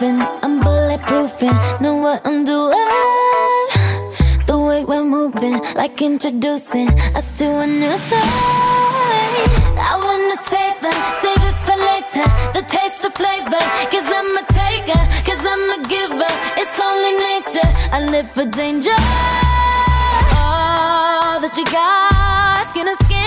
to 0.00 0.06
proving, 0.06 0.20
I'm 0.42 0.60
bulletproofing. 0.60 1.80
Know 1.80 1.96
what 1.96 2.26
I'm 2.26 2.44
doing. 2.44 2.86
The 4.46 4.58
way 4.58 4.84
we're 4.84 5.04
moving, 5.04 5.60
like 5.74 6.00
introducing 6.02 6.88
us 7.14 7.30
to 7.38 7.44
a 7.44 7.66
new 7.66 7.96
thing. 8.08 8.30
I 9.78 9.94
wanna 10.06 10.36
save 10.52 10.82
it, 10.90 10.98
save 11.22 11.42
it 11.48 11.56
for 11.66 11.78
later. 11.90 12.26
The 12.56 12.62
taste 12.66 13.04
of 13.04 13.14
flavor, 13.14 13.64
cause 13.92 14.08
I'm 14.18 14.36
a 14.36 14.44
taker, 14.60 15.02
cause 15.26 15.44
I'm 15.52 15.64
a 15.76 15.82
giver. 15.94 16.32
It's 16.60 16.78
only 16.80 17.12
nature, 17.28 17.70
I 17.92 18.00
live 18.10 18.32
for 18.32 18.46
danger. 18.46 18.96
All 20.36 21.40
that 21.40 21.54
you 21.56 21.64
got, 21.66 22.70
skin 22.70 22.86
to 22.86 23.04
skin. 23.04 23.19